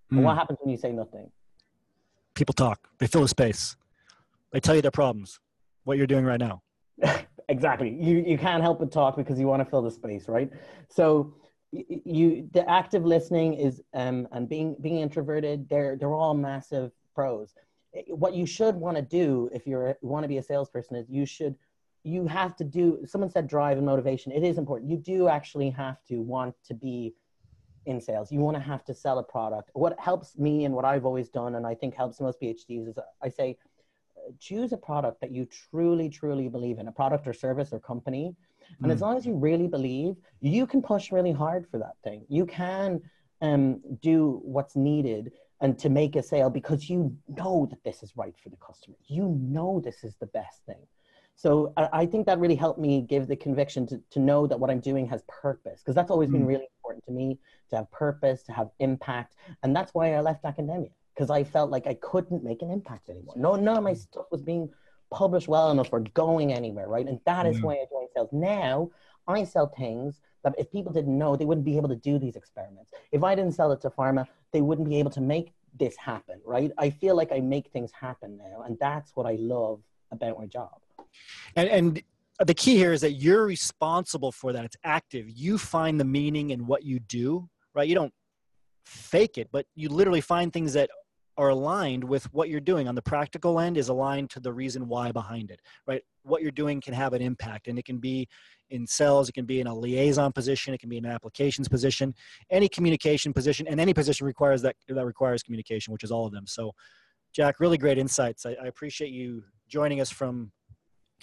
[0.09, 0.23] Hmm.
[0.23, 1.31] What happens when you say nothing?
[2.33, 3.75] People talk, they fill a space,
[4.53, 5.39] they tell you their problems,
[5.83, 6.61] what you're doing right now.
[7.49, 7.89] exactly.
[7.89, 10.49] You you can't help but talk because you want to fill the space, right?
[10.89, 11.33] So
[11.71, 15.67] you the active listening is um and being being introverted.
[15.67, 17.55] They're they're all massive pros.
[18.07, 21.25] What you should want to do if you're want to be a salesperson is you
[21.25, 21.55] should
[22.03, 22.99] you have to do.
[23.05, 24.31] Someone said drive and motivation.
[24.31, 24.89] It is important.
[24.91, 27.15] You do actually have to want to be
[27.85, 28.31] in sales.
[28.31, 29.71] You want to have to sell a product.
[29.73, 32.99] What helps me and what I've always done, and I think helps most PhDs, is
[33.21, 33.57] I say
[34.39, 38.35] choose a product that you truly, truly believe in, a product or service or company.
[38.81, 42.25] And as long as you really believe, you can push really hard for that thing.
[42.29, 43.01] You can
[43.41, 48.13] um, do what's needed and to make a sale because you know that this is
[48.15, 48.95] right for the customer.
[49.05, 50.87] You know this is the best thing.
[51.35, 54.59] So I, I think that really helped me give the conviction to, to know that
[54.59, 57.77] what I'm doing has purpose because that's always been really important important to me to
[57.77, 59.35] have purpose, to have impact.
[59.63, 63.09] And that's why I left academia because I felt like I couldn't make an impact
[63.09, 63.35] anymore.
[63.37, 63.97] No, none of my mm.
[63.97, 64.69] stuff was being
[65.11, 67.07] published well enough or going anywhere, right?
[67.07, 68.29] And that is why I joined sales.
[68.31, 68.89] Now
[69.27, 72.35] I sell things that if people didn't know, they wouldn't be able to do these
[72.35, 72.91] experiments.
[73.11, 76.41] If I didn't sell it to pharma, they wouldn't be able to make this happen,
[76.45, 76.71] right?
[76.77, 80.45] I feel like I make things happen now, and that's what I love about my
[80.45, 80.81] job.
[81.55, 82.03] And, and
[82.45, 84.65] the key here is that you're responsible for that.
[84.65, 85.29] It's active.
[85.29, 87.87] You find the meaning in what you do, right?
[87.87, 88.13] You don't
[88.85, 90.89] fake it, but you literally find things that
[91.37, 92.87] are aligned with what you're doing.
[92.87, 96.01] On the practical end is aligned to the reason why behind it right?
[96.23, 98.27] What you're doing can have an impact and it can be
[98.69, 101.67] in sales it can be in a liaison position it can be in an applications
[101.67, 102.13] position
[102.49, 106.31] any communication position and any position requires that that requires communication which is all of
[106.31, 106.47] them.
[106.47, 106.73] So
[107.33, 108.45] jack really great insights.
[108.45, 110.51] I, I appreciate you joining us from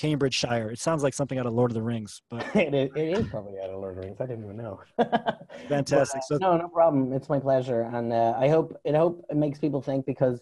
[0.01, 0.71] Cambridgeshire.
[0.71, 3.27] It sounds like something out of Lord of the Rings, but it, is, it is
[3.29, 4.21] probably out of Lord of the Rings.
[4.21, 4.81] I didn't even know.
[5.69, 6.23] Fantastic.
[6.31, 7.13] But, uh, so no, no problem.
[7.13, 10.41] It's my pleasure, and uh, I hope it hope it makes people think because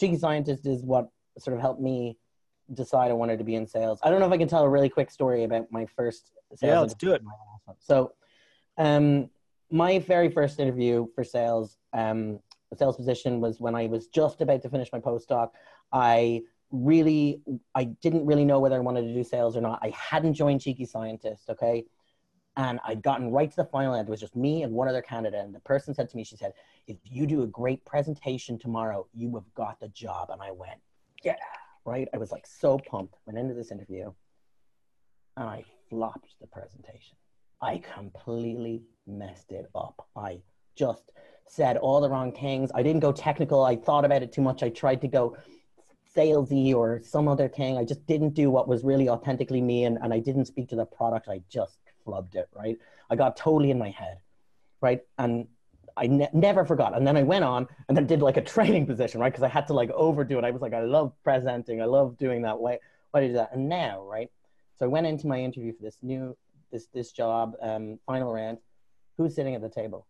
[0.00, 2.18] cheeky scientist is what sort of helped me
[2.74, 4.00] decide I wanted to be in sales.
[4.02, 6.32] I don't know if I can tell a really quick story about my first.
[6.56, 7.22] Sales yeah, let's do it.
[7.78, 8.12] So,
[8.76, 9.30] um,
[9.70, 12.40] my very first interview for sales, um,
[12.76, 15.50] sales position was when I was just about to finish my postdoc.
[15.92, 16.42] I
[16.84, 17.40] really
[17.74, 19.78] I didn't really know whether I wanted to do sales or not.
[19.82, 21.84] I hadn't joined Cheeky Scientist, okay?
[22.56, 24.08] And I'd gotten right to the final end.
[24.08, 25.44] It was just me and one other candidate.
[25.44, 26.52] And the person said to me, she said,
[26.86, 30.30] if you do a great presentation tomorrow, you have got the job.
[30.30, 30.80] And I went,
[31.22, 31.36] yeah,
[31.84, 32.08] right?
[32.14, 33.16] I was like so pumped.
[33.26, 34.10] Went into this interview
[35.36, 37.16] and I flopped the presentation.
[37.60, 40.06] I completely messed it up.
[40.16, 40.40] I
[40.76, 41.10] just
[41.46, 42.70] said all the wrong things.
[42.74, 43.64] I didn't go technical.
[43.64, 44.62] I thought about it too much.
[44.62, 45.36] I tried to go
[46.16, 47.76] salesy or some other thing.
[47.76, 50.76] I just didn't do what was really authentically me and, and I didn't speak to
[50.76, 51.28] the product.
[51.28, 52.78] I just flubbed it, right?
[53.10, 54.18] I got totally in my head,
[54.80, 55.02] right?
[55.18, 55.46] And
[55.96, 56.96] I ne- never forgot.
[56.96, 59.32] And then I went on and then did like a training position, right?
[59.32, 60.44] Because I had to like overdo it.
[60.44, 61.80] I was like, I love presenting.
[61.80, 62.58] I love doing that.
[62.58, 62.78] Why,
[63.10, 63.52] why did that?
[63.52, 64.30] And now, right?
[64.78, 66.36] So I went into my interview for this new,
[66.70, 68.58] this, this job, um, final round.
[69.16, 70.06] Who's sitting at the table?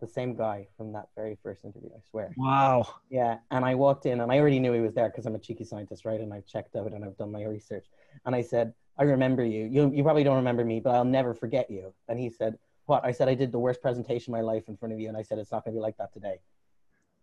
[0.00, 2.32] The same guy from that very first interview, I swear.
[2.36, 2.86] Wow.
[3.10, 3.38] Yeah.
[3.50, 5.64] And I walked in and I already knew he was there because I'm a cheeky
[5.64, 6.20] scientist, right?
[6.20, 7.86] And I've checked out and I've done my research.
[8.24, 9.66] And I said, I remember you.
[9.66, 11.92] You, you probably don't remember me, but I'll never forget you.
[12.08, 13.04] And he said, What?
[13.04, 15.08] I said, I did the worst presentation of my life in front of you.
[15.08, 16.40] And I said, It's not going to be like that today.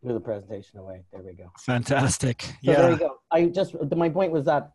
[0.02, 1.04] Blew the presentation away.
[1.12, 1.52] There we go.
[1.60, 2.42] Fantastic.
[2.42, 2.82] So yeah.
[2.82, 3.20] there you go.
[3.32, 4.72] I just, my point was that,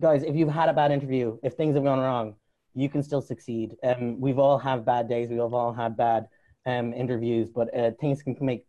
[0.00, 2.34] guys, if you've had a bad interview, if things have gone wrong,
[2.74, 3.76] you can still succeed.
[3.82, 5.30] Um, we've all had bad days.
[5.30, 6.28] We've all had bad
[6.66, 8.66] um, interviews, but uh, things can make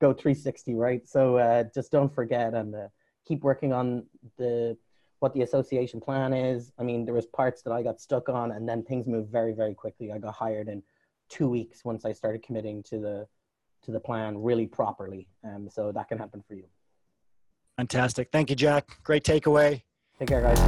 [0.00, 1.06] go 360, right?
[1.08, 2.88] So uh, just don't forget and uh,
[3.26, 4.04] keep working on
[4.38, 4.76] the
[5.18, 6.72] what the association plan is.
[6.78, 9.52] I mean, there was parts that I got stuck on, and then things moved very,
[9.52, 10.10] very quickly.
[10.12, 10.82] I got hired in
[11.28, 13.26] two weeks once I started committing to the
[13.82, 15.26] to the plan really properly.
[15.44, 16.64] Um, so that can happen for you.
[17.76, 18.28] Fantastic.
[18.30, 18.98] Thank you, Jack.
[19.04, 19.82] Great takeaway.
[20.18, 20.58] Take care, guys.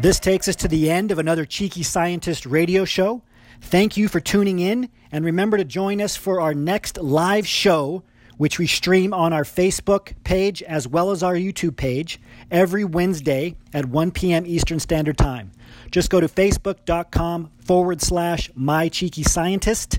[0.00, 3.20] This takes us to the end of another Cheeky Scientist radio show.
[3.60, 8.04] Thank you for tuning in, and remember to join us for our next live show,
[8.36, 13.56] which we stream on our Facebook page as well as our YouTube page every Wednesday
[13.74, 14.46] at 1 p.m.
[14.46, 15.50] Eastern Standard Time.
[15.90, 19.98] Just go to facebook.com forward slash my cheeky scientist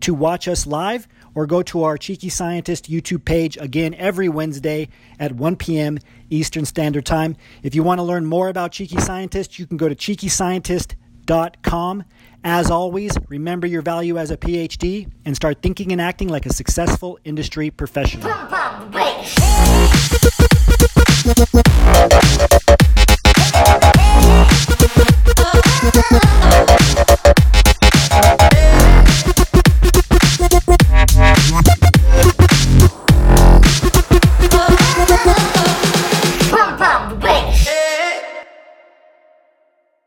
[0.00, 1.08] to watch us live
[1.38, 4.88] or go to our Cheeky Scientist YouTube page again every Wednesday
[5.20, 6.00] at 1 p.m.
[6.30, 7.36] Eastern Standard Time.
[7.62, 12.04] If you want to learn more about Cheeky Scientist, you can go to cheekyscientist.com.
[12.42, 16.52] As always, remember your value as a PhD and start thinking and acting like a
[16.52, 18.28] successful industry professional.